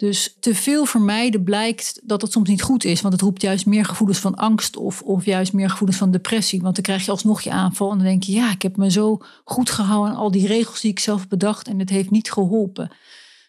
Dus 0.00 0.36
te 0.38 0.54
veel 0.54 0.84
vermijden 0.84 1.42
blijkt 1.42 2.00
dat 2.02 2.22
het 2.22 2.32
soms 2.32 2.48
niet 2.48 2.62
goed 2.62 2.84
is. 2.84 3.00
Want 3.00 3.12
het 3.12 3.22
roept 3.22 3.42
juist 3.42 3.66
meer 3.66 3.84
gevoelens 3.84 4.18
van 4.18 4.34
angst 4.34 4.76
of, 4.76 5.02
of 5.02 5.24
juist 5.24 5.52
meer 5.52 5.70
gevoelens 5.70 5.98
van 5.98 6.10
depressie. 6.10 6.60
Want 6.60 6.74
dan 6.74 6.84
krijg 6.84 7.04
je 7.04 7.10
alsnog 7.10 7.40
je 7.40 7.50
aanval 7.50 7.90
en 7.90 7.96
dan 7.96 8.06
denk 8.06 8.22
je... 8.22 8.32
ja, 8.32 8.50
ik 8.50 8.62
heb 8.62 8.76
me 8.76 8.90
zo 8.90 9.18
goed 9.44 9.70
gehouden 9.70 10.12
aan 10.12 10.18
al 10.18 10.30
die 10.30 10.46
regels 10.46 10.80
die 10.80 10.90
ik 10.90 10.98
zelf 10.98 11.28
bedacht... 11.28 11.68
en 11.68 11.78
het 11.78 11.90
heeft 11.90 12.10
niet 12.10 12.32
geholpen. 12.32 12.90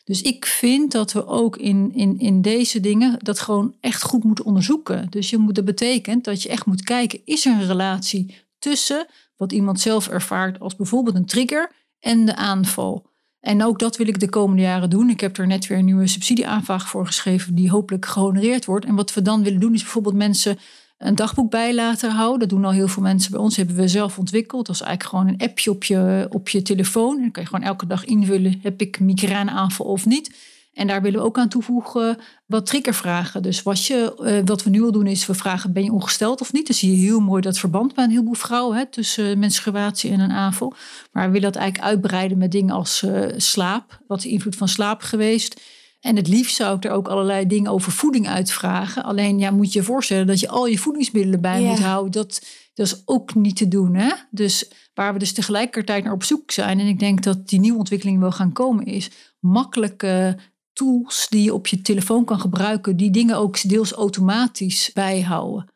Dus 0.04 0.22
ik 0.22 0.46
vind 0.46 0.92
dat 0.92 1.12
we 1.12 1.28
ook 1.28 1.58
in, 1.58 1.92
in, 1.94 2.20
in 2.20 2.42
deze 2.42 2.80
dingen 2.80 3.18
dat 3.20 3.40
gewoon 3.40 3.76
echt 3.80 4.04
goed 4.04 4.24
moeten 4.24 4.46
onderzoeken. 4.46 5.08
Dus 5.10 5.30
je 5.30 5.38
moet, 5.38 5.56
dat 5.56 5.66
betekent 5.66 6.24
dat 6.24 6.44
je 6.44 6.50
echt 6.50 6.66
moet 6.66 6.84
kijken... 6.84 7.22
is 7.26 7.46
er 7.46 7.54
een 7.54 7.68
relatie 7.68 8.36
tussen 8.60 9.08
wat 9.38 9.52
iemand 9.52 9.80
zelf 9.80 10.08
ervaart 10.08 10.60
als 10.60 10.76
bijvoorbeeld 10.76 11.16
een 11.16 11.26
trigger 11.26 11.72
en 12.00 12.26
de 12.26 12.36
aanval. 12.36 13.11
En 13.42 13.64
ook 13.64 13.80
dat 13.80 13.98
wil 13.98 14.08
ik 14.08 14.20
de 14.20 14.30
komende 14.30 14.62
jaren 14.62 14.90
doen. 14.90 15.10
Ik 15.10 15.20
heb 15.20 15.38
er 15.38 15.48
net 15.48 15.68
weer 15.68 15.78
een 15.78 15.86
nieuwe 15.86 16.08
subsidieaanvraag 16.08 16.90
voor 16.90 17.06
geschreven, 17.06 17.56
die 17.56 17.70
hopelijk 17.70 18.06
gehonoreerd 18.06 18.66
wordt. 18.66 18.86
En 18.86 18.96
wat 18.96 19.14
we 19.14 19.22
dan 19.22 19.44
willen 19.44 19.60
doen, 19.60 19.74
is 19.74 19.82
bijvoorbeeld 19.82 20.16
mensen 20.16 20.58
een 20.98 21.16
dagboek 21.16 21.50
bij 21.50 21.76
laten 21.76 22.12
houden. 22.12 22.40
Dat 22.40 22.50
doen 22.50 22.66
al 22.66 22.72
heel 22.72 22.88
veel 22.88 23.04
mensen 23.04 23.32
bij 23.32 23.40
ons, 23.40 23.56
hebben 23.56 23.76
we 23.76 23.88
zelf 23.88 24.18
ontwikkeld. 24.18 24.66
Dat 24.66 24.76
is 24.76 24.82
eigenlijk 24.82 25.16
gewoon 25.16 25.34
een 25.34 25.50
appje 25.50 25.72
op 25.72 25.84
je, 25.84 26.28
op 26.30 26.50
je 26.50 26.62
telefoon. 26.62 27.16
En 27.16 27.22
dan 27.22 27.32
kan 27.32 27.44
je 27.44 27.50
gewoon 27.50 27.66
elke 27.66 27.88
dag 27.88 28.06
invullen: 28.06 28.60
heb 28.62 28.82
ik 28.82 29.00
migraineaanval 29.00 29.86
of 29.86 30.06
niet? 30.06 30.36
En 30.74 30.88
daar 30.88 31.02
willen 31.02 31.20
we 31.20 31.26
ook 31.26 31.38
aan 31.38 31.50
toevoegen 31.50 32.18
wat 32.46 32.66
triggervragen. 32.66 33.42
Dus 33.42 33.64
wat, 33.64 33.86
je, 33.86 34.16
uh, 34.20 34.42
wat 34.46 34.64
we 34.64 34.70
nu 34.70 34.84
al 34.84 34.92
doen 34.92 35.08
is, 35.08 35.26
we 35.26 35.34
vragen 35.34 35.74
ben 35.74 35.84
je 35.84 35.92
ongesteld 35.92 36.42
of 36.42 36.54
niet? 36.54 36.68
Dan 36.68 36.76
zie 36.76 36.92
je 36.92 37.06
heel 37.06 37.20
mooi 37.20 37.42
dat 37.42 37.58
verband 37.58 37.96
bij 37.96 38.04
een 38.04 38.10
heleboel 38.10 38.34
vrouwen 38.34 38.78
hè, 38.78 38.86
tussen 38.86 39.40
menstruatie 39.40 40.12
en 40.12 40.20
een 40.20 40.32
aanval. 40.32 40.74
Maar 41.12 41.26
we 41.26 41.32
willen 41.32 41.52
dat 41.52 41.62
eigenlijk 41.62 41.92
uitbreiden 41.92 42.38
met 42.38 42.52
dingen 42.52 42.76
als 42.76 43.02
uh, 43.02 43.26
slaap. 43.38 44.02
Wat 44.08 44.18
is 44.18 44.24
de 44.24 44.30
invloed 44.30 44.56
van 44.56 44.68
slaap 44.68 45.02
geweest? 45.02 45.62
En 46.00 46.16
het 46.16 46.28
liefst 46.28 46.56
zou 46.56 46.76
ik 46.76 46.86
er 46.86 46.92
ook 46.92 47.08
allerlei 47.08 47.48
dingen 47.48 47.72
over 47.72 47.92
voeding 47.92 48.28
uitvragen. 48.28 49.04
Alleen 49.04 49.40
ja, 49.40 49.52
moet 49.52 49.74
je 49.74 49.80
je 49.80 49.86
voorstellen 49.86 50.28
dat 50.28 50.40
je 50.40 50.50
al 50.50 50.66
je 50.66 50.80
voedingsmiddelen 50.80 51.42
bij 51.42 51.62
moet 51.62 51.80
houden. 51.80 52.12
Dat, 52.12 52.46
dat 52.74 52.86
is 52.86 53.02
ook 53.06 53.36
niet 53.36 53.56
te 53.56 53.68
doen. 53.68 53.96
Hè? 53.96 54.12
Dus 54.30 54.72
waar 54.94 55.14
we 55.14 55.20
dus 55.20 55.34
tegelijkertijd 55.34 56.04
naar 56.04 56.14
op 56.14 56.24
zoek 56.24 56.52
zijn. 56.52 56.80
En 56.80 56.88
ik 56.88 57.00
denk 57.00 57.24
dat 57.24 57.50
die 57.50 57.60
nieuwe 57.60 57.78
ontwikkeling 57.78 58.20
wel 58.20 58.32
gaan 58.32 58.52
komen 58.52 58.86
is 58.86 59.10
makkelijke 59.42 60.38
tools 60.74 61.28
die 61.30 61.44
je 61.44 61.54
op 61.54 61.68
je 61.68 61.82
telefoon 61.82 62.26
kan 62.26 62.40
gebruiken, 62.40 62.98
die 62.98 63.12
dingen 63.12 63.38
ook 63.38 63.70
deels 63.70 63.92
automatisch 63.92 64.92
bijhouden. 64.94 65.70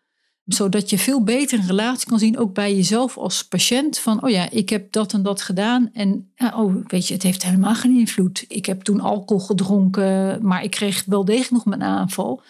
Zodat 0.46 0.90
je 0.90 0.98
veel 0.98 1.24
beter 1.24 1.60
een 1.60 1.68
relatie 1.68 2.08
kan 2.08 2.20
zien, 2.20 2.38
ook 2.38 2.54
bij 2.54 2.76
jezelf 2.76 3.18
als 3.18 3.48
patiënt. 3.48 4.00
Van, 4.00 4.24
oh 4.24 4.30
ja, 4.30 4.50
ik 4.50 4.70
heb 4.70 4.92
dat 4.92 5.14
en 5.14 5.24
dat 5.24 5.42
gedaan. 5.42 5.90
En 5.94 6.32
oh, 6.56 6.76
weet 6.88 7.08
je, 7.08 7.14
het 7.14 7.24
heeft 7.24 7.44
helemaal 7.44 7.76
geen 7.76 7.98
invloed. 7.98 8.46
Ik 8.48 8.66
heb 8.66 8.82
toen 8.82 9.00
alcohol 9.00 9.46
gedronken, 9.46 10.40
maar 10.42 10.64
ik 10.64 10.72
kreeg 10.72 11.04
wel 11.06 11.26
degelijk 11.26 11.52
nog 11.52 11.66
mijn 11.66 11.84
aanval. 11.84 12.42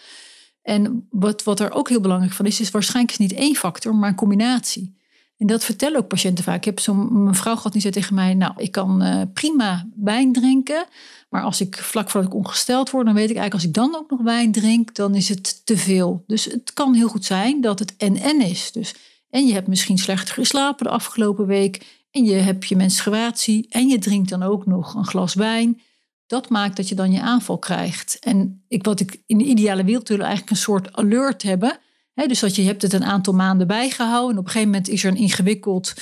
En 0.62 1.06
wat, 1.10 1.42
wat 1.42 1.60
er 1.60 1.72
ook 1.72 1.88
heel 1.88 2.00
belangrijk 2.00 2.32
van 2.32 2.46
is, 2.46 2.60
is 2.60 2.70
waarschijnlijk 2.70 3.18
niet 3.18 3.32
één 3.32 3.54
factor, 3.54 3.94
maar 3.94 4.08
een 4.08 4.14
combinatie. 4.14 4.96
En 5.38 5.46
dat 5.46 5.64
vertellen 5.64 5.98
ook 5.98 6.08
patiënten 6.08 6.44
vaak. 6.44 6.56
Ik 6.56 6.64
heb 6.64 6.80
zo'n 6.80 7.24
mevrouw 7.24 7.56
gehad 7.56 7.72
die 7.72 7.80
zei 7.80 7.92
tegen 7.92 8.14
mij: 8.14 8.34
Nou, 8.34 8.52
ik 8.56 8.70
kan 8.72 9.02
uh, 9.02 9.22
prima 9.32 9.88
wijn 9.96 10.32
drinken. 10.32 10.86
Maar 11.28 11.42
als 11.42 11.60
ik 11.60 11.76
vlak 11.76 12.10
voordat 12.10 12.30
ik 12.30 12.36
ongesteld 12.36 12.90
word, 12.90 13.06
dan 13.06 13.14
weet 13.14 13.30
ik 13.30 13.36
eigenlijk 13.36 13.54
als 13.54 13.64
ik 13.64 13.72
dan 13.72 13.96
ook 13.96 14.10
nog 14.10 14.22
wijn 14.22 14.52
drink, 14.52 14.94
dan 14.94 15.14
is 15.14 15.28
het 15.28 15.66
te 15.66 15.76
veel. 15.76 16.24
Dus 16.26 16.44
het 16.44 16.72
kan 16.72 16.94
heel 16.94 17.08
goed 17.08 17.24
zijn 17.24 17.60
dat 17.60 17.78
het 17.78 17.96
en-en 17.96 18.40
is. 18.40 18.72
Dus, 18.72 18.94
en 19.30 19.46
je 19.46 19.52
hebt 19.52 19.68
misschien 19.68 19.98
slechter 19.98 20.34
geslapen 20.34 20.84
de 20.84 20.90
afgelopen 20.90 21.46
week. 21.46 22.04
En 22.10 22.24
je 22.24 22.34
hebt 22.34 22.66
je 22.66 22.76
menstruatie. 22.76 23.66
En 23.70 23.88
je 23.88 23.98
drinkt 23.98 24.28
dan 24.28 24.42
ook 24.42 24.66
nog 24.66 24.94
een 24.94 25.06
glas 25.06 25.34
wijn. 25.34 25.80
Dat 26.26 26.48
maakt 26.48 26.76
dat 26.76 26.88
je 26.88 26.94
dan 26.94 27.12
je 27.12 27.20
aanval 27.20 27.58
krijgt. 27.58 28.18
En 28.20 28.64
ik, 28.68 28.84
wat 28.84 29.00
ik 29.00 29.22
in 29.26 29.38
de 29.38 29.44
ideale 29.44 29.84
wereld 29.84 30.08
wil 30.08 30.18
eigenlijk 30.18 30.50
een 30.50 30.56
soort 30.56 30.96
alert 30.96 31.42
hebben. 31.42 31.78
Dus 32.24 32.40
dat 32.40 32.56
je 32.56 32.62
hebt 32.62 32.82
het 32.82 32.92
een 32.92 33.04
aantal 33.04 33.34
maanden 33.34 33.66
bijgehouden. 33.66 34.30
En 34.30 34.38
op 34.38 34.44
een 34.44 34.50
gegeven 34.50 34.70
moment 34.70 34.88
is 34.88 35.04
er 35.04 35.10
een 35.10 35.16
ingewikkeld 35.16 35.94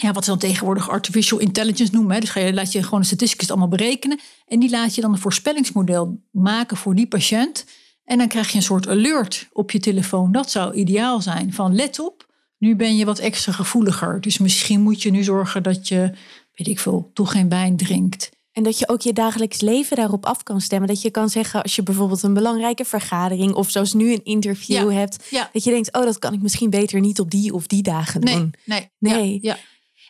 ja, 0.00 0.12
wat 0.12 0.24
ze 0.24 0.30
dan 0.30 0.38
tegenwoordig 0.38 0.88
artificial 0.88 1.38
intelligence 1.38 1.92
noemen. 1.92 2.14
Hè. 2.14 2.20
Dus 2.20 2.34
laat 2.34 2.72
je 2.72 2.82
gewoon 2.82 3.00
een 3.00 3.06
statisticus 3.06 3.50
allemaal 3.50 3.68
berekenen. 3.68 4.20
En 4.46 4.60
die 4.60 4.70
laat 4.70 4.94
je 4.94 5.00
dan 5.00 5.12
een 5.12 5.18
voorspellingsmodel 5.18 6.22
maken 6.30 6.76
voor 6.76 6.94
die 6.94 7.06
patiënt. 7.06 7.64
En 8.04 8.18
dan 8.18 8.28
krijg 8.28 8.50
je 8.50 8.56
een 8.56 8.62
soort 8.62 8.88
alert 8.88 9.48
op 9.52 9.70
je 9.70 9.78
telefoon. 9.78 10.32
Dat 10.32 10.50
zou 10.50 10.74
ideaal 10.74 11.20
zijn. 11.20 11.52
Van 11.52 11.74
let 11.74 11.98
op, 11.98 12.26
nu 12.58 12.76
ben 12.76 12.96
je 12.96 13.04
wat 13.04 13.18
extra 13.18 13.52
gevoeliger. 13.52 14.20
Dus 14.20 14.38
misschien 14.38 14.80
moet 14.80 15.02
je 15.02 15.10
nu 15.10 15.22
zorgen 15.22 15.62
dat 15.62 15.88
je, 15.88 16.12
weet 16.54 16.68
ik 16.68 16.78
veel, 16.78 17.10
toch 17.14 17.32
geen 17.32 17.48
wijn 17.48 17.76
drinkt. 17.76 18.30
En 18.58 18.64
dat 18.64 18.78
je 18.78 18.88
ook 18.88 19.00
je 19.00 19.12
dagelijks 19.12 19.60
leven 19.60 19.96
daarop 19.96 20.26
af 20.26 20.42
kan 20.42 20.60
stemmen. 20.60 20.88
Dat 20.88 21.02
je 21.02 21.10
kan 21.10 21.28
zeggen, 21.28 21.62
als 21.62 21.76
je 21.76 21.82
bijvoorbeeld 21.82 22.22
een 22.22 22.34
belangrijke 22.34 22.84
vergadering 22.84 23.54
of 23.54 23.70
zoals 23.70 23.92
nu 23.92 24.12
een 24.12 24.24
interview 24.24 24.92
hebt, 24.92 25.26
ja. 25.30 25.50
dat 25.52 25.64
je 25.64 25.70
denkt, 25.70 25.92
oh, 25.92 26.04
dat 26.04 26.18
kan 26.18 26.32
ik 26.32 26.42
misschien 26.42 26.70
beter 26.70 27.00
niet 27.00 27.20
op 27.20 27.30
die 27.30 27.54
of 27.54 27.66
die 27.66 27.82
dagen 27.82 28.20
doen. 28.20 28.54
Nee, 28.64 28.90
nee. 28.98 29.14
nee. 29.14 29.38
Ja, 29.42 29.58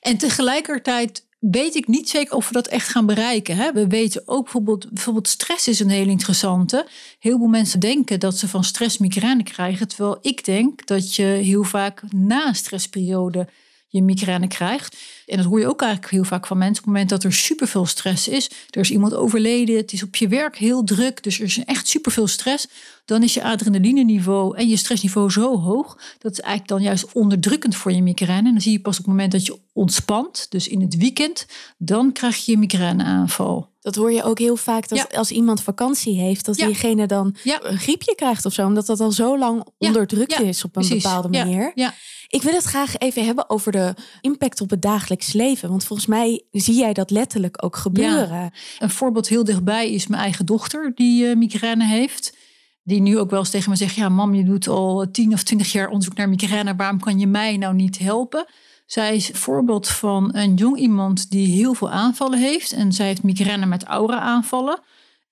En 0.00 0.16
tegelijkertijd 0.16 1.26
weet 1.38 1.74
ik 1.74 1.86
niet 1.86 2.08
zeker 2.08 2.36
of 2.36 2.46
we 2.46 2.52
dat 2.52 2.66
echt 2.66 2.88
gaan 2.88 3.06
bereiken. 3.06 3.56
Hè? 3.56 3.72
We 3.72 3.86
weten 3.86 4.22
ook 4.26 4.42
bijvoorbeeld, 4.42 4.90
bijvoorbeeld 4.90 5.28
stress 5.28 5.68
is 5.68 5.80
een 5.80 5.90
heel 5.90 6.08
interessante. 6.08 6.86
Heel 7.18 7.38
veel 7.38 7.46
mensen 7.46 7.80
denken 7.80 8.20
dat 8.20 8.38
ze 8.38 8.48
van 8.48 8.64
stress 8.64 8.98
migraine 8.98 9.42
krijgen. 9.42 9.88
Terwijl 9.88 10.18
ik 10.22 10.44
denk 10.44 10.86
dat 10.86 11.14
je 11.14 11.22
heel 11.22 11.64
vaak 11.64 12.02
na 12.12 12.46
een 12.46 12.54
stressperiode 12.54 13.48
je 13.88 14.02
migraine 14.02 14.46
krijgt. 14.46 14.96
En 15.26 15.36
dat 15.36 15.46
hoor 15.46 15.60
je 15.60 15.68
ook 15.68 15.82
eigenlijk 15.82 16.12
heel 16.12 16.24
vaak 16.24 16.46
van 16.46 16.58
mensen. 16.58 16.78
Op 16.78 16.84
het 16.84 16.92
moment 16.92 17.08
dat 17.08 17.24
er 17.24 17.32
superveel 17.32 17.86
stress 17.86 18.28
is, 18.28 18.50
er 18.70 18.80
is 18.80 18.90
iemand 18.90 19.14
overleden, 19.14 19.76
het 19.76 19.92
is 19.92 20.02
op 20.02 20.16
je 20.16 20.28
werk 20.28 20.56
heel 20.56 20.84
druk, 20.84 21.22
dus 21.22 21.38
er 21.38 21.44
is 21.44 21.64
echt 21.64 21.88
superveel 21.88 22.26
stress, 22.26 22.68
dan 23.04 23.22
is 23.22 23.34
je 23.34 23.42
adrenaline-niveau 23.42 24.56
en 24.56 24.68
je 24.68 24.76
stressniveau 24.76 25.30
zo 25.30 25.60
hoog, 25.60 25.98
dat 26.18 26.32
is 26.32 26.40
eigenlijk 26.40 26.68
dan 26.68 26.82
juist 26.82 27.12
onderdrukkend 27.12 27.76
voor 27.76 27.92
je 27.92 28.02
migraine. 28.02 28.46
En 28.46 28.52
dan 28.52 28.62
zie 28.62 28.72
je 28.72 28.80
pas 28.80 28.98
op 28.98 29.04
het 29.04 29.14
moment 29.14 29.32
dat 29.32 29.46
je 29.46 29.58
ontspant, 29.72 30.46
dus 30.48 30.68
in 30.68 30.80
het 30.80 30.96
weekend, 30.96 31.46
dan 31.78 32.12
krijg 32.12 32.44
je 32.44 32.52
je 32.52 32.58
migraineaanval. 32.58 33.68
Dat 33.88 33.96
hoor 33.96 34.12
je 34.12 34.22
ook 34.22 34.38
heel 34.38 34.56
vaak 34.56 34.88
dat 34.88 35.16
als 35.16 35.30
iemand 35.30 35.62
vakantie 35.62 36.20
heeft, 36.20 36.44
dat 36.44 36.54
diegene 36.54 37.06
dan 37.06 37.36
een 37.62 37.78
griepje 37.78 38.14
krijgt 38.14 38.44
of 38.44 38.52
zo, 38.52 38.66
omdat 38.66 38.86
dat 38.86 39.00
al 39.00 39.12
zo 39.12 39.38
lang 39.38 39.66
onderdrukt 39.78 40.40
is 40.40 40.64
op 40.64 40.76
een 40.76 40.88
bepaalde 40.88 41.28
manier. 41.28 41.72
Ja. 41.74 41.94
Ik 42.28 42.42
wil 42.42 42.52
het 42.52 42.64
graag 42.64 42.98
even 42.98 43.24
hebben 43.24 43.50
over 43.50 43.72
de 43.72 43.94
impact 44.20 44.60
op 44.60 44.70
het 44.70 44.82
dagelijks 44.82 45.32
leven. 45.32 45.68
Want 45.68 45.84
volgens 45.84 46.08
mij 46.08 46.42
zie 46.50 46.74
jij 46.74 46.92
dat 46.92 47.10
letterlijk 47.10 47.64
ook 47.64 47.76
gebeuren. 47.76 48.52
Een 48.78 48.90
voorbeeld 48.90 49.28
heel 49.28 49.44
dichtbij 49.44 49.92
is 49.92 50.06
mijn 50.06 50.22
eigen 50.22 50.46
dochter 50.46 50.92
die 50.94 51.24
uh, 51.24 51.36
migraine 51.36 51.86
heeft. 51.86 52.36
Die 52.82 53.00
nu 53.00 53.18
ook 53.18 53.30
wel 53.30 53.38
eens 53.38 53.50
tegen 53.50 53.70
me 53.70 53.76
zegt: 53.76 53.94
Ja, 53.94 54.08
mam, 54.08 54.34
je 54.34 54.44
doet 54.44 54.68
al 54.68 55.10
tien 55.12 55.32
of 55.32 55.42
twintig 55.42 55.72
jaar 55.72 55.88
onderzoek 55.88 56.16
naar 56.16 56.28
migraine. 56.28 56.76
Waarom 56.76 57.00
kan 57.00 57.18
je 57.18 57.26
mij 57.26 57.56
nou 57.56 57.74
niet 57.74 57.98
helpen? 57.98 58.46
Zij 58.88 59.16
is 59.16 59.30
voorbeeld 59.32 59.88
van 59.88 60.34
een 60.34 60.54
jong 60.54 60.78
iemand 60.78 61.30
die 61.30 61.46
heel 61.46 61.74
veel 61.74 61.90
aanvallen 61.90 62.38
heeft. 62.38 62.72
En 62.72 62.92
zij 62.92 63.06
heeft 63.06 63.22
migraine 63.22 63.66
met 63.66 63.84
aura-aanvallen. 63.84 64.80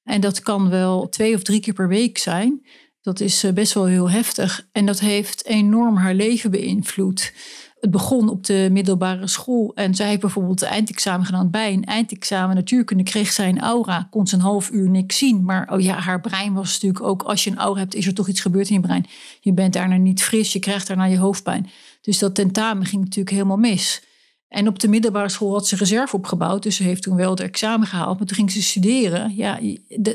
En 0.03 0.21
dat 0.21 0.41
kan 0.41 0.69
wel 0.71 1.09
twee 1.09 1.35
of 1.35 1.43
drie 1.43 1.61
keer 1.61 1.75
per 1.75 1.89
week 1.89 2.19
zijn. 2.19 2.67
Dat 3.01 3.21
is 3.21 3.45
eh, 3.45 3.53
best 3.53 3.73
wel 3.73 3.85
heel 3.85 4.11
heftig. 4.11 4.69
En 4.73 4.87
dat 4.87 5.01
heeft 5.01 5.45
enorm 5.45 5.97
haar 5.97 6.15
leven 6.15 6.51
beïnvloed. 6.51 7.33
Het 7.81 7.91
begon 7.91 8.29
op 8.29 8.45
de 8.45 8.69
middelbare 8.73 9.27
school. 9.27 9.75
En 9.75 9.95
zij 9.95 10.09
heeft 10.09 10.21
bijvoorbeeld 10.21 10.61
het 10.61 10.69
eindexamen 10.69 11.27
gedaan. 11.27 11.51
Bij 11.51 11.73
een 11.73 11.85
eindexamen 11.85 12.57
natuurkunde 12.57 13.03
kreeg 13.03 13.33
zij 13.33 13.49
een 13.49 13.61
aura. 13.61 14.07
Kon 14.11 14.27
ze 14.27 14.35
een 14.35 14.41
half 14.41 14.71
uur 14.71 14.91
niks 14.91 15.19
zien. 15.19 15.45
Maar 15.45 15.73
oh 15.73 15.81
ja, 15.81 15.99
haar 15.99 16.21
brein 16.21 16.55
was 16.55 16.73
natuurlijk 16.73 17.05
ook... 17.05 17.23
als 17.23 17.45
je 17.45 17.51
een 17.51 17.59
aura 17.59 17.81
hebt, 17.81 17.95
is 17.95 18.07
er 18.07 18.15
toch 18.15 18.29
iets 18.29 18.41
gebeurd 18.41 18.69
in 18.69 18.75
je 18.75 18.81
brein. 18.81 19.07
Je 19.41 19.53
bent 19.53 19.73
daarna 19.73 19.97
niet 19.97 20.23
fris, 20.23 20.53
je 20.53 20.59
krijgt 20.59 20.87
daarna 20.87 21.05
je 21.05 21.19
hoofdpijn. 21.19 21.71
Dus 22.07 22.19
dat 22.19 22.35
tentamen 22.35 22.87
ging 22.87 23.03
natuurlijk 23.03 23.37
helemaal 23.37 23.57
mis. 23.57 24.03
En 24.49 24.69
op 24.69 24.79
de 24.79 24.89
middelbare 24.89 25.29
school 25.29 25.53
had 25.53 25.67
ze 25.67 25.77
reserve 25.77 26.17
opgebouwd. 26.17 26.63
Dus 26.63 26.77
ze 26.77 26.83
heeft 26.83 27.03
toen 27.03 27.17
wel 27.17 27.31
het 27.31 27.41
examen 27.41 27.87
gehaald. 27.87 28.19
Maar 28.19 28.27
toen 28.27 28.37
ging 28.37 28.51
ze 28.51 28.63
studeren. 28.63 29.35
Ja, 29.37 29.61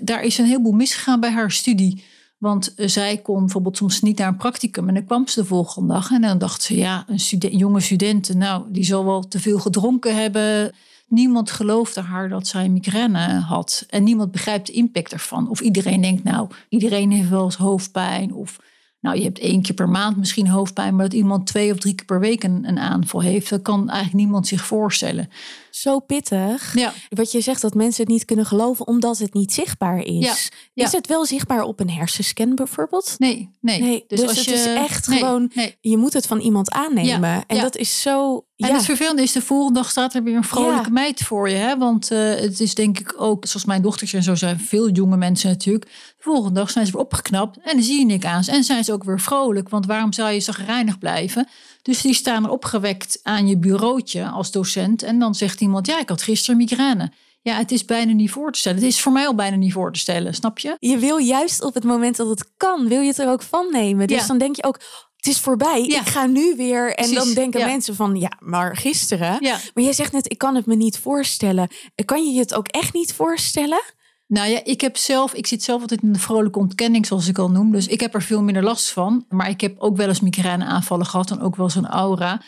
daar 0.01 0.23
is 0.23 0.38
een 0.38 0.45
heleboel 0.45 0.71
misgegaan 0.71 1.19
bij 1.19 1.32
haar 1.32 1.51
studie. 1.51 2.04
Want 2.38 2.75
eh, 2.75 2.88
zij 2.88 3.17
kon 3.17 3.39
bijvoorbeeld 3.39 3.77
soms 3.77 4.01
niet 4.01 4.17
naar 4.17 4.27
een 4.27 4.38
practicum. 4.38 4.88
En 4.88 4.93
dan 4.93 5.06
kwam 5.06 5.27
ze 5.27 5.39
de 5.41 5.45
volgende 5.45 5.93
dag. 5.93 6.12
En 6.12 6.21
dan 6.21 6.38
dacht 6.38 6.62
ze, 6.62 6.75
ja, 6.75 7.06
een 7.08 7.58
jonge 7.58 7.80
student, 7.80 8.34
nou, 8.34 8.65
die 8.69 8.84
zal 8.84 9.06
wel 9.06 9.27
te 9.27 9.39
veel 9.39 9.60
gedronken 9.60 10.15
hebben. 10.15 10.71
Niemand 11.08 11.51
geloofde 11.51 12.01
haar 12.01 12.30
dat 12.30 12.47
zij 12.47 12.69
migraine 12.69 13.39
had. 13.39 13.86
En 13.89 14.04
niemand 14.04 14.32
begrijpt 14.32 14.67
de 14.67 14.73
impact 14.73 15.12
ervan. 15.12 15.49
Of 15.49 15.60
iedereen 15.60 16.01
denkt, 16.01 16.23
nou, 16.23 16.49
iedereen 16.69 17.12
heeft 17.12 17.30
wel 17.30 17.43
eens 17.43 17.56
hoofdpijn. 17.56 18.34
Of 18.34 18.60
nou, 19.01 19.17
je 19.17 19.23
hebt 19.23 19.39
één 19.39 19.61
keer 19.61 19.75
per 19.75 19.89
maand 19.89 20.17
misschien 20.17 20.47
hoofdpijn, 20.47 20.95
maar 20.95 21.05
dat 21.05 21.13
iemand 21.13 21.47
twee 21.47 21.71
of 21.71 21.77
drie 21.77 21.95
keer 21.95 22.05
per 22.05 22.19
week 22.19 22.43
een, 22.43 22.67
een 22.67 22.79
aanval 22.79 23.21
heeft, 23.21 23.49
dat 23.49 23.61
kan 23.61 23.89
eigenlijk 23.89 24.17
niemand 24.17 24.47
zich 24.47 24.65
voorstellen. 24.65 25.29
Zo 25.71 25.99
pittig. 25.99 26.75
Ja. 26.75 26.93
Wat 27.10 27.31
je 27.31 27.41
zegt 27.41 27.62
dat 27.62 27.73
mensen 27.73 28.03
het 28.03 28.12
niet 28.12 28.25
kunnen 28.25 28.45
geloven 28.45 28.88
omdat 28.88 29.17
het 29.17 29.34
niet 29.34 29.53
zichtbaar 29.53 29.99
is. 29.99 30.49
Ja. 30.73 30.86
Is 30.86 30.91
het 30.91 31.07
wel 31.07 31.25
zichtbaar 31.25 31.63
op 31.63 31.79
een 31.79 31.89
hersenscan 31.89 32.55
bijvoorbeeld? 32.55 33.15
Nee, 33.17 33.49
nee. 33.62 33.81
nee 33.81 34.03
dus, 34.07 34.19
dus 34.19 34.29
als 34.29 34.38
het 34.38 34.45
je, 34.45 34.53
is 34.53 34.65
echt 34.65 35.07
gewoon, 35.07 35.51
je 35.81 35.97
moet 35.97 36.13
het 36.13 36.27
van 36.27 36.39
iemand 36.39 36.71
aannemen. 36.71 37.43
En 37.47 37.62
dat 37.62 37.77
is 37.77 38.01
zo 38.01 38.45
en 38.67 38.73
het 38.73 38.86
vervelende 38.86 39.21
is, 39.21 39.31
de 39.31 39.41
volgende 39.41 39.79
dag 39.79 39.89
staat 39.89 40.13
er 40.13 40.23
weer 40.23 40.36
een 40.36 40.43
vrolijke 40.43 40.91
meid 40.91 41.19
voor 41.19 41.49
je. 41.49 41.55
Hè? 41.55 41.77
Want 41.77 42.12
uh, 42.12 42.19
het 42.36 42.60
is 42.60 42.75
denk 42.75 42.99
ik 42.99 43.13
ook, 43.17 43.45
zoals 43.45 43.65
mijn 43.65 43.81
dochters 43.81 44.13
en 44.13 44.23
zo 44.23 44.36
zijn, 44.36 44.60
veel 44.60 44.89
jonge 44.89 45.17
mensen 45.17 45.49
natuurlijk. 45.49 45.86
De 45.86 46.23
volgende 46.23 46.60
dag 46.60 46.69
zijn 46.69 46.86
ze 46.86 46.91
weer 46.91 47.01
opgeknapt 47.01 47.57
en 47.57 47.73
dan 47.73 47.84
zie 47.84 47.99
je 47.99 48.05
niks 48.05 48.25
aan. 48.25 48.43
En 48.43 48.63
zijn 48.63 48.84
ze 48.84 48.93
ook 48.93 49.03
weer 49.03 49.19
vrolijk, 49.19 49.69
want 49.69 49.86
waarom 49.86 50.13
zou 50.13 50.31
je 50.31 50.39
zagrijnig 50.39 50.97
blijven? 50.97 51.47
Dus 51.81 52.01
die 52.01 52.13
staan 52.13 52.43
er 52.43 52.49
opgewekt 52.49 53.19
aan 53.23 53.47
je 53.47 53.57
bureautje 53.57 54.25
als 54.25 54.51
docent. 54.51 55.03
En 55.03 55.19
dan 55.19 55.36
zegt 55.36 55.61
iemand, 55.62 55.88
ja, 55.88 56.00
ik 56.00 56.10
had 56.10 56.21
gisteren 56.21 56.58
migraine. 56.58 57.12
Ja, 57.41 57.56
het 57.58 57.71
is 57.71 57.86
bijna 57.86 58.12
niet 58.12 58.32
voor 58.32 58.52
te 58.52 58.60
stellen. 58.60 58.78
Het 58.78 58.88
is 58.88 59.02
voor 59.02 59.12
mij 59.12 59.28
al 59.28 59.36
bijna 59.36 59.56
niet 59.56 59.74
voor 59.74 59.93
te 59.93 60.00
stellen, 60.00 60.34
snap 60.34 60.60
je? 60.60 60.76
Je 60.80 60.97
wil 60.97 61.17
juist 61.17 61.63
op 61.63 61.74
het 61.74 61.84
moment 61.84 62.15
dat 62.17 62.28
het 62.28 62.52
kan, 62.58 62.88
wil 62.88 63.02
je 63.02 63.08
het 63.08 63.17
er 63.17 63.30
ook 63.30 63.41
van 63.41 63.67
nemen. 63.71 64.08
Dus 64.08 64.28
dan 64.28 64.38
denk 64.38 64.56
je 64.56 64.63
ook, 64.63 64.80
het 65.15 65.28
is 65.28 65.39
voorbij. 65.39 65.82
Ik 65.82 66.08
ga 66.08 66.26
nu 66.26 66.54
weer. 66.56 66.95
En 66.95 67.13
dan 67.13 67.34
denken 67.34 67.65
mensen 67.65 67.95
van, 67.95 68.15
ja, 68.15 68.32
maar 68.39 68.78
gisteren. 68.78 69.38
Maar 69.74 69.84
jij 69.84 69.93
zegt 69.93 70.12
net, 70.12 70.32
ik 70.32 70.38
kan 70.38 70.56
het 70.56 70.65
me 70.65 70.76
niet 70.76 70.97
voorstellen. 70.97 71.67
Kan 72.06 72.26
je 72.26 72.32
je 72.32 72.39
het 72.39 72.54
ook 72.54 72.67
echt 72.67 72.93
niet 72.93 73.13
voorstellen? 73.13 73.82
Nou 74.28 74.50
ja, 74.50 74.62
ik 74.63 74.82
heb 74.82 74.97
zelf, 74.97 75.34
ik 75.34 75.47
zit 75.47 75.63
zelf 75.63 75.82
altijd 75.82 76.02
in 76.02 76.13
de 76.13 76.19
vrolijke 76.19 76.60
ontkenning, 76.60 77.06
zoals 77.06 77.28
ik 77.28 77.38
al 77.38 77.52
noem. 77.52 77.71
Dus 77.71 77.88
ik 77.88 78.00
heb 78.00 78.13
er 78.13 78.21
veel 78.21 78.43
minder 78.43 78.63
last 78.63 78.89
van. 78.89 79.26
Maar 79.30 79.50
ik 79.50 79.62
heb 79.62 79.80
ook 79.80 79.97
wel 79.97 80.08
eens 80.08 80.21
migraine 80.21 80.65
aanvallen 80.65 81.06
gehad 81.06 81.32
en 81.32 81.41
ook 81.41 81.56
wel 81.56 81.69
zo'n 81.69 81.88
aura. 81.88 82.41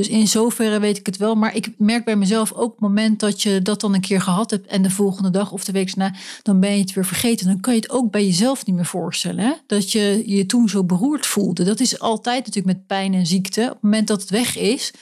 Dus 0.00 0.08
in 0.08 0.28
zoverre 0.28 0.80
weet 0.80 0.98
ik 0.98 1.06
het 1.06 1.16
wel. 1.16 1.34
Maar 1.34 1.54
ik 1.54 1.70
merk 1.76 2.04
bij 2.04 2.16
mezelf 2.16 2.52
ook 2.52 2.70
het 2.70 2.80
moment 2.80 3.20
dat 3.20 3.42
je 3.42 3.62
dat 3.62 3.80
dan 3.80 3.94
een 3.94 4.00
keer 4.00 4.20
gehad 4.20 4.50
hebt 4.50 4.66
en 4.66 4.82
de 4.82 4.90
volgende 4.90 5.30
dag 5.30 5.52
of 5.52 5.64
de 5.64 5.72
week 5.72 5.94
daarna, 5.96 6.18
dan 6.42 6.60
ben 6.60 6.72
je 6.72 6.80
het 6.80 6.92
weer 6.92 7.04
vergeten. 7.04 7.46
Dan 7.46 7.60
kan 7.60 7.74
je 7.74 7.80
het 7.80 7.90
ook 7.90 8.10
bij 8.10 8.24
jezelf 8.24 8.66
niet 8.66 8.76
meer 8.76 8.86
voorstellen. 8.86 9.44
Hè? 9.44 9.52
Dat 9.66 9.92
je 9.92 10.22
je 10.26 10.46
toen 10.46 10.68
zo 10.68 10.84
beroerd 10.84 11.26
voelde. 11.26 11.64
Dat 11.64 11.80
is 11.80 11.98
altijd 11.98 12.46
natuurlijk 12.46 12.76
met 12.76 12.86
pijn 12.86 13.14
en 13.14 13.26
ziekte. 13.26 13.60
Op 13.60 13.68
het 13.68 13.82
moment 13.82 14.08
dat 14.08 14.20
het 14.20 14.30
weg 14.30 14.58
is, 14.58 14.92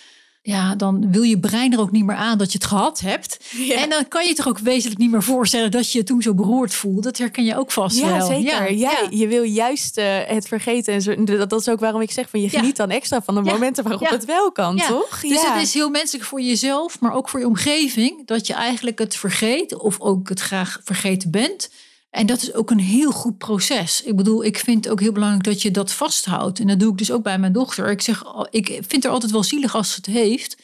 ja, 0.48 0.74
dan 0.74 1.10
wil 1.10 1.22
je 1.22 1.38
brein 1.38 1.72
er 1.72 1.80
ook 1.80 1.90
niet 1.90 2.04
meer 2.04 2.16
aan 2.16 2.38
dat 2.38 2.52
je 2.52 2.58
het 2.58 2.66
gehad 2.66 3.00
hebt. 3.00 3.38
En 3.76 3.90
dan 3.90 4.08
kan 4.08 4.26
je 4.26 4.34
toch 4.34 4.48
ook 4.48 4.58
wezenlijk 4.58 5.00
niet 5.00 5.10
meer 5.10 5.22
voorstellen 5.22 5.70
dat 5.70 5.92
je 5.92 5.98
je 5.98 6.04
toen 6.04 6.22
zo 6.22 6.34
beroerd 6.34 6.74
voelde. 6.74 7.00
Dat 7.00 7.18
herken 7.18 7.44
je 7.44 7.56
ook 7.56 7.70
vast 7.70 7.98
ja, 7.98 8.16
wel. 8.16 8.26
Zeker. 8.26 8.72
Ja, 8.72 8.90
ja. 8.90 9.06
Je 9.10 9.26
wil 9.28 9.42
juist 9.42 9.98
uh, 9.98 10.04
het 10.26 10.48
vergeten. 10.48 10.94
En 10.94 11.02
zo, 11.02 11.24
dat, 11.24 11.50
dat 11.50 11.60
is 11.60 11.68
ook 11.68 11.80
waarom 11.80 12.00
ik 12.00 12.10
zeg 12.10 12.30
van 12.30 12.40
je 12.40 12.48
geniet 12.48 12.76
dan 12.76 12.90
extra 12.90 13.22
van 13.22 13.34
de 13.34 13.40
momenten 13.40 13.84
waarop 13.84 14.08
het 14.08 14.24
wel 14.24 14.52
kan, 14.52 14.76
toch? 14.76 15.20
Dus 15.20 15.46
het 15.46 15.62
is 15.62 15.74
heel 15.74 15.90
menselijk 15.90 16.24
voor 16.24 16.40
jezelf, 16.40 17.00
maar 17.00 17.12
ook 17.12 17.28
voor 17.28 17.40
je 17.40 17.46
omgeving. 17.46 18.26
Dat 18.26 18.46
je 18.46 18.52
eigenlijk 18.52 18.98
het 18.98 19.16
vergeet 19.16 19.74
of 19.74 20.00
ook 20.00 20.28
het 20.28 20.40
graag 20.40 20.80
vergeten 20.84 21.30
bent. 21.30 21.70
En 22.10 22.26
dat 22.26 22.42
is 22.42 22.54
ook 22.54 22.70
een 22.70 22.80
heel 22.80 23.10
goed 23.10 23.38
proces. 23.38 24.02
Ik 24.02 24.16
bedoel, 24.16 24.44
ik 24.44 24.58
vind 24.58 24.84
het 24.84 24.92
ook 24.92 25.00
heel 25.00 25.12
belangrijk 25.12 25.44
dat 25.44 25.62
je 25.62 25.70
dat 25.70 25.92
vasthoudt. 25.92 26.60
En 26.60 26.66
dat 26.66 26.80
doe 26.80 26.92
ik 26.92 26.98
dus 26.98 27.10
ook 27.10 27.22
bij 27.22 27.38
mijn 27.38 27.52
dochter. 27.52 27.90
Ik 27.90 28.00
zeg, 28.00 28.24
ik 28.50 28.80
vind 28.86 29.04
er 29.04 29.10
altijd 29.10 29.32
wel 29.32 29.42
zielig 29.42 29.74
als 29.74 29.90
ze 29.90 29.96
het 29.96 30.06
heeft. 30.06 30.56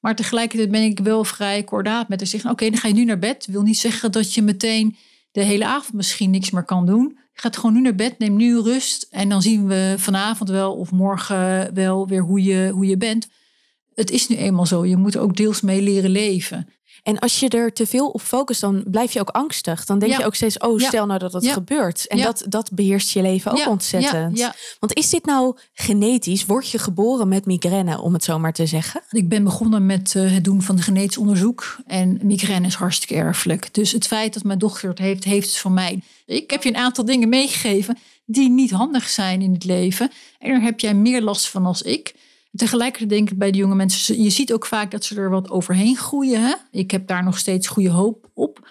Maar 0.00 0.16
tegelijkertijd 0.16 0.70
ben 0.70 0.82
ik 0.82 0.98
wel 0.98 1.24
vrij 1.24 1.64
kordaat 1.64 2.08
met 2.08 2.20
haar. 2.20 2.28
Zeggen, 2.28 2.50
oké, 2.50 2.70
dan 2.70 2.78
ga 2.78 2.88
je 2.88 2.94
nu 2.94 3.04
naar 3.04 3.18
bed. 3.18 3.46
Wil 3.46 3.62
niet 3.62 3.78
zeggen 3.78 4.12
dat 4.12 4.34
je 4.34 4.42
meteen 4.42 4.96
de 5.32 5.42
hele 5.42 5.66
avond 5.66 5.92
misschien 5.92 6.30
niks 6.30 6.50
meer 6.50 6.64
kan 6.64 6.86
doen. 6.86 7.18
Je 7.32 7.40
gaat 7.40 7.56
gewoon 7.56 7.74
nu 7.74 7.80
naar 7.80 7.94
bed, 7.94 8.18
neem 8.18 8.36
nu 8.36 8.60
rust. 8.60 9.06
En 9.10 9.28
dan 9.28 9.42
zien 9.42 9.66
we 9.66 9.94
vanavond 9.98 10.50
wel 10.50 10.74
of 10.74 10.90
morgen 10.90 11.74
wel 11.74 12.08
weer 12.08 12.22
hoe 12.22 12.42
je, 12.42 12.70
hoe 12.72 12.86
je 12.86 12.96
bent. 12.96 13.28
Het 13.94 14.10
is 14.10 14.28
nu 14.28 14.36
eenmaal 14.36 14.66
zo. 14.66 14.86
Je 14.86 14.96
moet 14.96 15.16
ook 15.16 15.36
deels 15.36 15.60
mee 15.60 15.82
leren 15.82 16.10
leven. 16.10 16.68
En 17.06 17.18
als 17.18 17.40
je 17.40 17.48
er 17.48 17.72
te 17.72 17.86
veel 17.86 18.08
op 18.08 18.20
focust, 18.20 18.60
dan 18.60 18.84
blijf 18.86 19.12
je 19.12 19.20
ook 19.20 19.28
angstig. 19.28 19.84
Dan 19.84 19.98
denk 19.98 20.16
je 20.16 20.24
ook 20.24 20.34
steeds, 20.34 20.58
oh, 20.58 20.80
stel 20.80 21.06
nou 21.06 21.18
dat 21.18 21.32
dat 21.32 21.46
gebeurt. 21.46 22.06
En 22.06 22.18
dat, 22.18 22.44
dat 22.48 22.72
beheerst 22.72 23.10
je 23.10 23.22
leven 23.22 23.52
ook 23.52 23.68
ontzettend. 23.68 24.50
Want 24.80 24.94
is 24.94 25.10
dit 25.10 25.24
nou 25.24 25.56
genetisch? 25.72 26.44
Word 26.44 26.70
je 26.70 26.78
geboren 26.78 27.28
met 27.28 27.46
migraine, 27.46 28.00
om 28.00 28.12
het 28.12 28.24
zo 28.24 28.38
maar 28.38 28.52
te 28.52 28.66
zeggen? 28.66 29.02
Ik 29.10 29.28
ben 29.28 29.44
begonnen 29.44 29.86
met 29.86 30.14
eh, 30.14 30.32
het 30.32 30.44
doen 30.44 30.62
van 30.62 30.78
genetisch 30.78 31.16
onderzoek. 31.16 31.76
En 31.86 32.18
migraine 32.22 32.66
is 32.66 32.74
hartstikke 32.74 33.14
erfelijk. 33.14 33.74
Dus 33.74 33.92
het 33.92 34.06
feit 34.06 34.34
dat 34.34 34.44
mijn 34.44 34.58
dochter 34.58 34.88
het 34.88 34.98
heeft, 34.98 35.24
heeft 35.24 35.48
het 35.48 35.58
van 35.58 35.74
mij. 35.74 36.00
Ik 36.26 36.50
heb 36.50 36.62
je 36.62 36.68
een 36.68 36.76
aantal 36.76 37.04
dingen 37.04 37.28
meegegeven 37.28 37.98
die 38.24 38.50
niet 38.50 38.70
handig 38.70 39.08
zijn 39.08 39.42
in 39.42 39.52
het 39.52 39.64
leven. 39.64 40.10
En 40.38 40.50
daar 40.50 40.62
heb 40.62 40.80
jij 40.80 40.94
meer 40.94 41.22
last 41.22 41.48
van 41.48 41.66
als 41.66 41.82
ik. 41.82 42.14
Tegelijkertijd 42.56 43.10
denk 43.10 43.30
ik 43.30 43.38
bij 43.38 43.50
de 43.50 43.58
jonge 43.58 43.74
mensen, 43.74 44.22
je 44.22 44.30
ziet 44.30 44.52
ook 44.52 44.66
vaak 44.66 44.90
dat 44.90 45.04
ze 45.04 45.16
er 45.16 45.30
wat 45.30 45.50
overheen 45.50 45.96
groeien. 45.96 46.40
Hè? 46.40 46.54
Ik 46.70 46.90
heb 46.90 47.06
daar 47.06 47.24
nog 47.24 47.38
steeds 47.38 47.68
goede 47.68 47.90
hoop 47.90 48.30
op. 48.34 48.68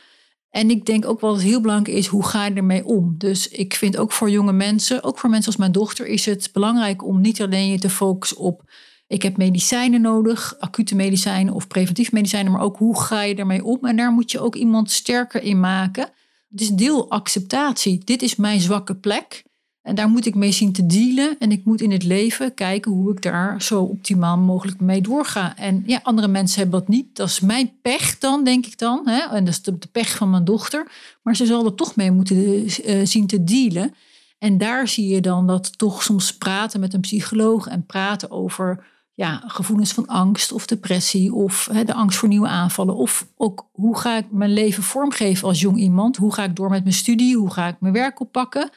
En 0.50 0.69
ik 0.69 0.86
denk 0.86 1.06
ook 1.06 1.21
het 1.21 1.41
heel 1.41 1.62
belangrijk 1.62 1.98
is, 1.98 2.08
hoe 2.08 2.26
ga 2.26 2.45
je 2.45 2.54
ermee 2.54 2.86
om? 2.86 3.15
Dus 3.17 3.48
ik 3.48 3.74
vind 3.74 3.98
ook 3.98 4.12
voor 4.12 4.30
jonge 4.30 4.54
mensen, 4.54 5.04
ook 5.04 5.19
voor 5.19 5.30
mensen 5.30 5.48
als 5.48 5.60
mijn 5.60 5.71
dochter, 5.71 6.08
is 6.08 6.26
het 6.26 6.50
belangrijk 6.54 7.06
om 7.06 7.21
niet 7.21 7.41
alleen 7.41 7.69
je 7.69 7.80
te 7.80 7.89
focussen 7.89 8.38
op, 8.38 8.63
ik 9.08 9.21
heb 9.21 9.38
medicijnen 9.38 10.02
nodig, 10.02 10.56
acute 10.60 10.95
medicijnen 10.95 11.54
of 11.54 11.67
preventief 11.67 12.12
medicijnen, 12.12 12.52
maar 12.52 12.62
ook 12.62 12.78
hoe 12.78 13.02
ga 13.02 13.21
je 13.21 13.36
ermee 13.36 13.63
om? 13.63 13.86
En 13.86 13.95
daar 13.95 14.12
moet 14.12 14.32
je 14.32 14.39
ook 14.39 14.56
iemand 14.56 14.91
sterker 14.91 15.41
in 15.41 15.60
maken. 15.60 16.10
Dus 16.48 16.69
deel 16.69 17.10
acceptatie. 17.10 18.02
Dit 18.04 18.21
is 18.21 18.36
mijn 18.36 18.60
zwakke 18.60 18.95
plek. 18.95 19.44
En 19.86 19.95
daar 19.95 20.10
moet 20.10 20.26
ik 20.26 20.36
mee 20.36 20.52
zien 20.52 20.71
te 20.71 20.86
dealen. 20.86 21.36
En 21.39 21.52
ik 21.52 21.65
moet 21.65 21.82
in 21.82 21.91
het 21.91 22.04
leven 22.04 22.54
kijken 22.54 22.91
hoe 22.91 23.12
ik 23.12 23.21
daar 23.21 23.62
zo 23.62 23.82
optimaal 23.82 24.38
mogelijk 24.38 24.80
mee 24.80 25.02
doorga. 25.02 25.58
En 25.58 25.84
ja, 25.86 26.00
andere 26.04 26.28
mensen 26.28 26.62
hebben 26.62 26.80
dat 26.80 26.88
niet. 26.88 27.15
Dat 27.15 27.28
is 27.28 27.39
mijn 27.39 27.71
pech 27.82 28.17
dan, 28.17 28.43
denk 28.43 28.65
ik 28.65 28.78
dan. 28.78 29.08
Hè? 29.08 29.19
En 29.19 29.45
dat 29.45 29.54
is 29.54 29.62
de, 29.62 29.78
pech 29.91 30.15
van 30.15 30.30
mijn 30.30 30.45
dochter. 30.45 30.91
Maar 31.21 31.36
ze 31.36 31.45
zal 31.45 31.65
er 31.65 31.76
toch 31.76 31.95
mee 31.95 32.12
moeten 32.12 32.38
uh, 32.38 33.06
zien 33.06 33.28
te 33.28 33.43
dealen. 33.43 33.93
En 34.39 34.58
daar 34.58 34.88
zie 34.88 35.08
je 35.08 35.21
dan 35.21 35.48
dat 35.48 35.78
toch 35.78 36.04
soms 36.04 36.38
praten 36.38 36.80
met 36.80 36.93
een 36.93 37.02
psycholoog 37.02 37.67
en 37.67 37.86
praten 37.86 38.32
over 38.32 38.86
ja, 39.13 39.43
gevoelens 39.45 39.91
van 39.91 40.08
angst 40.08 40.52
of 40.52 40.65
depressie 40.65 41.34
of 41.34 41.69
hè, 41.71 41.84
de 41.84 41.93
angst 41.93 42.17
voor 42.17 42.30
nieuwe 42.30 42.48
aanvallen. 42.48 42.95
Of 42.95 43.28
ook 43.38 43.67
hoe 43.71 43.98
ga 43.98 44.17
ik 44.17 44.26
mijn 44.32 44.54
leven 44.54 44.84
vormgeven 44.84 45.48
als 45.48 45.60
jong 45.60 45.78
iemand? 45.78 46.17
Hoe 46.17 46.34
ga 46.34 46.43
ik 46.43 46.56
door 46.56 46.69
met 46.69 46.84
mijn 46.84 46.95
studie? 46.95 47.38
Hoe 47.38 47.52
ga 47.52 47.67
ik 47.67 47.76
mijn 47.80 47.93
werk 47.93 48.19
oppakken? 48.19 48.69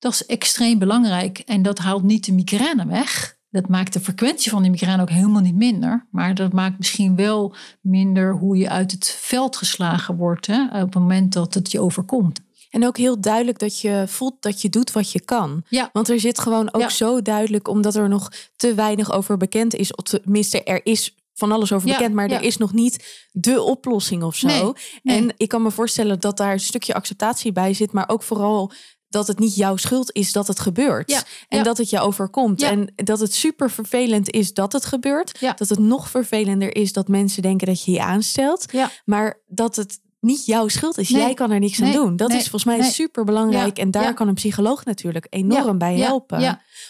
Dat 0.00 0.12
is 0.12 0.26
extreem 0.26 0.78
belangrijk 0.78 1.38
en 1.38 1.62
dat 1.62 1.78
haalt 1.78 2.02
niet 2.02 2.24
de 2.24 2.32
migraine 2.32 2.86
weg. 2.86 3.38
Dat 3.50 3.68
maakt 3.68 3.92
de 3.92 4.00
frequentie 4.00 4.50
van 4.50 4.62
die 4.62 4.70
migraine 4.70 5.02
ook 5.02 5.10
helemaal 5.10 5.40
niet 5.40 5.54
minder. 5.54 6.08
Maar 6.10 6.34
dat 6.34 6.52
maakt 6.52 6.78
misschien 6.78 7.16
wel 7.16 7.54
minder 7.80 8.34
hoe 8.34 8.56
je 8.56 8.68
uit 8.68 8.90
het 8.90 9.16
veld 9.20 9.56
geslagen 9.56 10.16
wordt 10.16 10.46
hè, 10.46 10.64
op 10.64 10.72
het 10.72 10.94
moment 10.94 11.32
dat 11.32 11.54
het 11.54 11.70
je 11.70 11.80
overkomt. 11.80 12.40
En 12.70 12.86
ook 12.86 12.96
heel 12.96 13.20
duidelijk 13.20 13.58
dat 13.58 13.80
je 13.80 14.04
voelt 14.06 14.42
dat 14.42 14.62
je 14.62 14.68
doet 14.68 14.92
wat 14.92 15.12
je 15.12 15.20
kan. 15.20 15.62
Ja. 15.68 15.90
Want 15.92 16.08
er 16.08 16.20
zit 16.20 16.38
gewoon 16.38 16.74
ook 16.74 16.90
zo 16.90 17.22
duidelijk, 17.22 17.68
omdat 17.68 17.94
er 17.94 18.08
nog 18.08 18.32
te 18.56 18.74
weinig 18.74 19.12
over 19.12 19.36
bekend 19.36 19.74
is. 19.74 19.94
Of 19.94 20.04
tenminste, 20.04 20.62
er 20.62 20.86
is 20.86 21.14
van 21.34 21.52
alles 21.52 21.72
over 21.72 21.88
bekend, 21.88 22.14
maar 22.14 22.30
er 22.30 22.42
is 22.42 22.56
nog 22.56 22.72
niet 22.72 23.28
de 23.32 23.62
oplossing 23.62 24.22
of 24.22 24.36
zo. 24.36 24.74
En 25.02 25.34
ik 25.36 25.48
kan 25.48 25.62
me 25.62 25.70
voorstellen 25.70 26.20
dat 26.20 26.36
daar 26.36 26.52
een 26.52 26.60
stukje 26.60 26.94
acceptatie 26.94 27.52
bij 27.52 27.74
zit, 27.74 27.92
maar 27.92 28.08
ook 28.08 28.22
vooral 28.22 28.72
dat 29.10 29.26
het 29.26 29.38
niet 29.38 29.54
jouw 29.54 29.76
schuld 29.76 30.12
is 30.14 30.32
dat 30.32 30.46
het 30.46 30.60
gebeurt. 30.60 31.10
En 31.48 31.64
dat 31.64 31.78
het 31.78 31.90
je 31.90 32.00
overkomt. 32.00 32.62
En 32.62 32.92
dat 32.96 33.20
het 33.20 33.34
super 33.34 33.70
vervelend 33.70 34.30
is 34.30 34.52
dat 34.54 34.72
het 34.72 34.84
gebeurt. 34.84 35.40
Dat 35.54 35.68
het 35.68 35.78
nog 35.78 36.08
vervelender 36.10 36.74
is 36.76 36.92
dat 36.92 37.08
mensen 37.08 37.42
denken 37.42 37.66
dat 37.66 37.84
je 37.84 37.90
je 37.92 38.02
aanstelt. 38.02 38.72
Maar 39.04 39.40
dat 39.46 39.76
het 39.76 40.00
niet 40.20 40.46
jouw 40.46 40.68
schuld 40.68 40.98
is. 40.98 41.08
Jij 41.08 41.34
kan 41.34 41.50
er 41.50 41.58
niks 41.58 41.82
aan 41.82 41.92
doen. 41.92 42.16
Dat 42.16 42.30
is 42.30 42.48
volgens 42.48 42.64
mij 42.64 42.82
super 42.90 43.24
belangrijk. 43.24 43.78
en 43.78 43.90
daar 43.90 44.14
kan 44.14 44.28
een 44.28 44.34
psycholoog 44.34 44.84
natuurlijk 44.84 45.26
enorm 45.30 45.78
bij 45.78 45.98
helpen. 46.06 46.40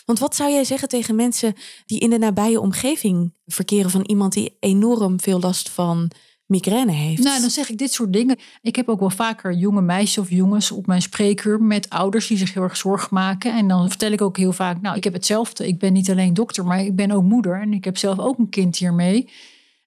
Want 0.04 0.18
wat 0.18 0.36
zou 0.36 0.50
jij 0.50 0.64
zeggen 0.64 0.88
tegen 0.88 1.14
mensen 1.14 1.54
die 1.86 2.00
in 2.00 2.10
de 2.10 2.18
nabije 2.18 2.60
omgeving 2.60 3.32
verkeren 3.46 3.90
van 3.90 4.02
iemand 4.02 4.32
die 4.32 4.56
enorm 4.60 5.20
veel 5.20 5.40
last 5.40 5.68
van 5.68 6.10
migraine 6.50 6.92
heeft? 6.92 7.22
Nou, 7.22 7.40
dan 7.40 7.50
zeg 7.50 7.68
ik 7.68 7.78
dit 7.78 7.92
soort 7.92 8.12
dingen. 8.12 8.36
Ik 8.62 8.76
heb 8.76 8.88
ook 8.88 9.00
wel 9.00 9.10
vaker 9.10 9.52
jonge 9.52 9.82
meisjes 9.82 10.18
of 10.18 10.30
jongens 10.30 10.70
op 10.70 10.86
mijn 10.86 11.02
spreekuur 11.02 11.62
met 11.62 11.90
ouders 11.90 12.26
die 12.26 12.36
zich 12.36 12.54
heel 12.54 12.62
erg 12.62 12.76
zorgen 12.76 13.08
maken. 13.10 13.56
En 13.56 13.68
dan 13.68 13.88
vertel 13.88 14.12
ik 14.12 14.20
ook 14.20 14.36
heel 14.36 14.52
vaak, 14.52 14.80
nou, 14.80 14.96
ik 14.96 15.04
heb 15.04 15.12
hetzelfde. 15.12 15.66
Ik 15.66 15.78
ben 15.78 15.92
niet 15.92 16.10
alleen 16.10 16.34
dokter, 16.34 16.64
maar 16.64 16.84
ik 16.84 16.96
ben 16.96 17.10
ook 17.10 17.22
moeder 17.22 17.60
en 17.60 17.72
ik 17.72 17.84
heb 17.84 17.98
zelf 17.98 18.18
ook 18.18 18.38
een 18.38 18.48
kind 18.48 18.76
hiermee. 18.76 19.28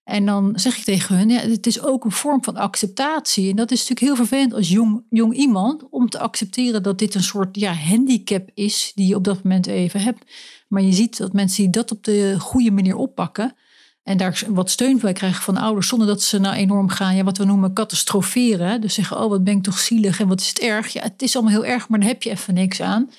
En 0.04 0.26
dan 0.26 0.52
zeg 0.56 0.78
ik 0.78 0.84
tegen 0.84 1.18
hun, 1.18 1.30
ja, 1.30 1.40
het 1.40 1.68
is 1.68 1.82
ook 1.82 2.06
een 2.06 2.12
vorm 2.12 2.44
van 2.44 2.56
acceptatie. 2.56 3.50
En 3.50 3.56
dat 3.56 3.72
is 3.72 3.80
natuurlijk 3.80 4.08
heel 4.08 4.26
vervelend 4.26 4.54
als 4.54 4.70
jong, 4.70 5.04
jong 5.10 5.34
iemand 5.34 5.90
om 5.90 6.10
te 6.10 6.20
accepteren 6.20 6.84
dat 6.84 7.00
dit 7.00 7.16
een 7.16 7.24
soort 7.24 7.56
ja, 7.60 7.74
handicap 7.74 8.50
is 8.54 8.92
die 8.96 9.08
je 9.08 9.16
op 9.16 9.24
dat 9.24 9.44
moment 9.44 9.68
even 9.68 10.00
hebt. 10.00 10.32
Maar 10.68 10.82
je 10.82 10.94
ziet 10.94 11.18
dat 11.18 11.34
mensen 11.34 11.64
die 11.64 11.72
dat 11.72 11.92
op 11.92 12.04
de 12.04 12.36
goede 12.40 12.72
manier 12.72 12.96
oppakken 12.96 13.56
en 14.04 14.18
daar 14.18 14.44
wat 14.48 14.70
steun 14.70 15.00
bij 15.00 15.14
krijgen 15.14 15.44
van 15.44 15.58
ouders, 15.58 15.88
zonder 15.88 16.08
dat 16.08 16.22
ze 16.22 16.40
nou 16.40 16.56
enorm 16.56 16.90
gaan, 16.90 17.16
ja, 17.16 17.24
wat 17.24 17.38
we 17.38 17.46
noemen 17.46 17.74
catastroferen. 17.74 18.82
Dus 18.82 18.94
zeggen, 18.94 19.20
oh 19.20 19.30
wat 19.30 19.44
ben 19.44 19.58
ik 19.58 19.64
toch 19.64 19.80
zielig 19.80 20.20
en 20.20 20.28
wat 20.28 20.42
is 20.42 20.50
het 20.50 20.60
erg. 20.60 20.94
Ja, 20.94 21.02
het 21.02 21.22
is 21.22 21.36
allemaal 21.36 21.54
heel 21.54 21.66
erg, 21.66 21.90
maar 21.90 22.00
dan 22.00 22.08
heb 22.08 22.24
je 22.24 22.30
even 22.30 22.54
niks 22.54 22.82
aan 22.82 23.10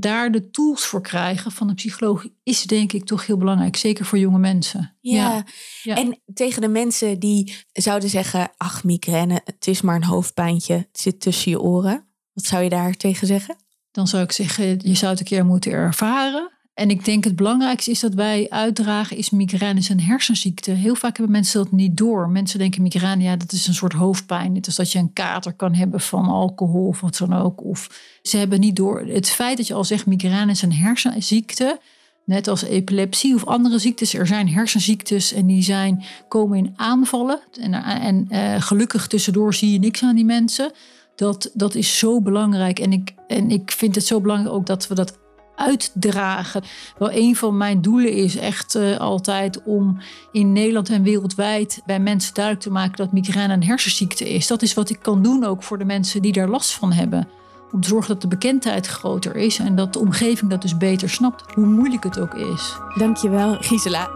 daar 0.00 0.32
de 0.32 0.50
tools 0.50 0.84
voor 0.84 1.02
krijgen 1.02 1.52
van 1.52 1.68
een 1.68 1.74
psycholoog 1.74 2.26
is 2.42 2.62
denk 2.62 2.92
ik 2.92 3.04
toch 3.04 3.26
heel 3.26 3.36
belangrijk, 3.36 3.76
zeker 3.76 4.04
voor 4.04 4.18
jonge 4.18 4.38
mensen. 4.38 4.96
Ja. 5.00 5.44
ja. 5.82 5.96
en 5.96 6.20
tegen 6.34 6.60
de 6.60 6.68
mensen 6.68 7.18
die 7.18 7.56
zouden 7.72 8.08
zeggen, 8.08 8.50
ach 8.56 8.84
migraine, 8.84 9.40
het 9.44 9.66
is 9.66 9.80
maar 9.80 9.96
een 9.96 10.04
hoofdpijntje, 10.04 10.74
het 10.74 11.00
zit 11.00 11.20
tussen 11.20 11.50
je 11.50 11.60
oren. 11.60 12.06
Wat 12.32 12.44
zou 12.44 12.62
je 12.62 12.68
daar 12.68 12.94
tegen 12.94 13.26
zeggen? 13.26 13.56
Dan 13.90 14.06
zou 14.06 14.22
ik 14.22 14.32
zeggen, 14.32 14.78
je 14.82 14.94
zou 14.94 15.10
het 15.10 15.20
een 15.20 15.26
keer 15.26 15.44
moeten 15.44 15.72
ervaren. 15.72 16.53
En 16.74 16.90
ik 16.90 17.04
denk 17.04 17.24
het 17.24 17.36
belangrijkste 17.36 17.90
is 17.90 18.00
dat 18.00 18.14
wij 18.14 18.46
uitdragen 18.50 19.16
is 19.16 19.30
migraine 19.30 19.78
is 19.78 19.88
een 19.88 20.00
hersenziekte. 20.00 20.70
Heel 20.70 20.94
vaak 20.94 21.16
hebben 21.16 21.36
mensen 21.36 21.62
dat 21.62 21.72
niet 21.72 21.96
door. 21.96 22.28
Mensen 22.28 22.58
denken 22.58 22.82
migraine, 22.82 23.22
ja, 23.22 23.36
dat 23.36 23.52
is 23.52 23.66
een 23.66 23.74
soort 23.74 23.92
hoofdpijn. 23.92 24.52
Net 24.52 24.66
als 24.66 24.76
dat 24.76 24.92
je 24.92 24.98
een 24.98 25.12
kater 25.12 25.52
kan 25.52 25.74
hebben 25.74 26.00
van 26.00 26.24
alcohol 26.24 26.86
of 26.86 27.00
wat 27.00 27.16
dan 27.16 27.32
ook. 27.32 27.64
Of 27.64 28.00
ze 28.22 28.36
hebben 28.36 28.60
niet 28.60 28.76
door. 28.76 29.00
Het 29.00 29.30
feit 29.30 29.56
dat 29.56 29.66
je 29.66 29.74
al 29.74 29.84
zegt 29.84 30.06
migraine 30.06 30.50
is 30.50 30.62
een 30.62 30.72
hersenziekte, 30.72 31.80
net 32.24 32.48
als 32.48 32.62
epilepsie 32.62 33.34
of 33.34 33.44
andere 33.44 33.78
ziektes. 33.78 34.14
Er 34.14 34.26
zijn 34.26 34.48
hersenziektes 34.48 35.32
en 35.32 35.46
die 35.46 35.62
zijn, 35.62 36.04
komen 36.28 36.58
in 36.58 36.72
aanvallen. 36.76 37.40
En, 37.60 37.74
en 37.84 38.28
uh, 38.30 38.60
gelukkig 38.62 39.06
tussendoor 39.06 39.54
zie 39.54 39.72
je 39.72 39.78
niks 39.78 40.02
aan 40.02 40.14
die 40.14 40.24
mensen. 40.24 40.72
Dat, 41.14 41.50
dat 41.52 41.74
is 41.74 41.98
zo 41.98 42.20
belangrijk. 42.20 42.78
En 42.78 42.92
ik, 42.92 43.14
en 43.26 43.50
ik 43.50 43.70
vind 43.70 43.94
het 43.94 44.06
zo 44.06 44.20
belangrijk 44.20 44.54
ook 44.54 44.66
dat 44.66 44.86
we 44.86 44.94
dat 44.94 45.22
uitdragen. 45.56 46.62
Wel 46.98 47.12
een 47.12 47.36
van 47.36 47.56
mijn 47.56 47.82
doelen 47.82 48.12
is 48.12 48.36
echt 48.36 48.74
uh, 48.74 48.96
altijd 48.96 49.62
om 49.62 49.98
in 50.32 50.52
Nederland 50.52 50.90
en 50.90 51.02
wereldwijd 51.02 51.82
bij 51.86 52.00
mensen 52.00 52.34
duidelijk 52.34 52.64
te 52.64 52.72
maken 52.72 52.96
dat 52.96 53.12
migraine 53.12 53.52
een 53.52 53.64
hersenziekte 53.64 54.28
is. 54.34 54.46
Dat 54.46 54.62
is 54.62 54.74
wat 54.74 54.90
ik 54.90 54.98
kan 55.02 55.22
doen 55.22 55.44
ook 55.44 55.62
voor 55.62 55.78
de 55.78 55.84
mensen 55.84 56.22
die 56.22 56.32
daar 56.32 56.48
last 56.48 56.74
van 56.74 56.92
hebben. 56.92 57.28
Om 57.72 57.80
te 57.80 57.88
zorgen 57.88 58.12
dat 58.12 58.20
de 58.20 58.28
bekendheid 58.28 58.86
groter 58.86 59.36
is 59.36 59.58
en 59.58 59.76
dat 59.76 59.92
de 59.92 59.98
omgeving 59.98 60.50
dat 60.50 60.62
dus 60.62 60.76
beter 60.76 61.10
snapt, 61.10 61.52
hoe 61.54 61.66
moeilijk 61.66 62.04
het 62.04 62.20
ook 62.20 62.34
is. 62.34 62.76
Dankjewel, 62.98 63.56
Gisela. 63.60 64.10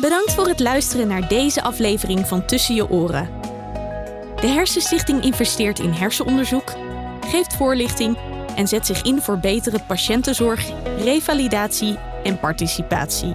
Bedankt 0.00 0.32
voor 0.32 0.48
het 0.48 0.60
luisteren 0.60 1.08
naar 1.08 1.28
deze 1.28 1.62
aflevering 1.62 2.26
van 2.26 2.46
Tussen 2.46 2.74
je 2.74 2.90
oren. 2.90 3.28
De 4.40 4.46
Hersenstichting 4.46 5.22
investeert 5.22 5.78
in 5.78 5.90
hersenonderzoek, 5.90 6.72
geeft 7.20 7.54
voorlichting 7.54 8.16
en 8.56 8.68
zet 8.68 8.86
zich 8.86 9.02
in 9.02 9.20
voor 9.20 9.38
betere 9.38 9.78
patiëntenzorg, 9.86 10.66
revalidatie 10.98 11.98
en 12.22 12.38
participatie. 12.38 13.34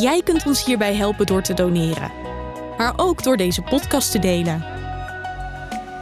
Jij 0.00 0.22
kunt 0.22 0.46
ons 0.46 0.64
hierbij 0.64 0.94
helpen 0.94 1.26
door 1.26 1.42
te 1.42 1.54
doneren, 1.54 2.12
maar 2.76 2.92
ook 2.96 3.22
door 3.22 3.36
deze 3.36 3.62
podcast 3.62 4.10
te 4.10 4.18
delen. 4.18 4.64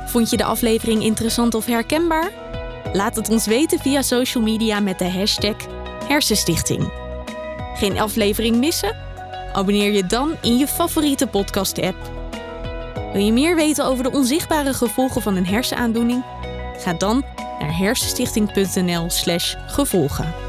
Vond 0.06 0.30
je 0.30 0.36
de 0.36 0.44
aflevering 0.44 1.02
interessant 1.02 1.54
of 1.54 1.66
herkenbaar? 1.66 2.30
Laat 2.92 3.16
het 3.16 3.30
ons 3.30 3.46
weten 3.46 3.78
via 3.78 4.02
social 4.02 4.44
media 4.44 4.80
met 4.80 4.98
de 4.98 5.10
hashtag 5.10 5.56
Hersenstichting. 6.08 6.92
Geen 7.74 7.98
aflevering 7.98 8.56
missen? 8.56 8.96
Abonneer 9.52 9.92
je 9.92 10.06
dan 10.06 10.36
in 10.42 10.58
je 10.58 10.66
favoriete 10.66 11.26
podcast-app. 11.26 11.96
Wil 13.12 13.22
je 13.22 13.32
meer 13.32 13.56
weten 13.56 13.84
over 13.84 14.04
de 14.04 14.10
onzichtbare 14.10 14.74
gevolgen 14.74 15.22
van 15.22 15.36
een 15.36 15.46
hersenaandoening? 15.46 16.24
Ga 16.78 16.92
dan 16.92 17.24
naar 17.68 17.78
hersenstichting.nl/gevolgen. 17.78 20.47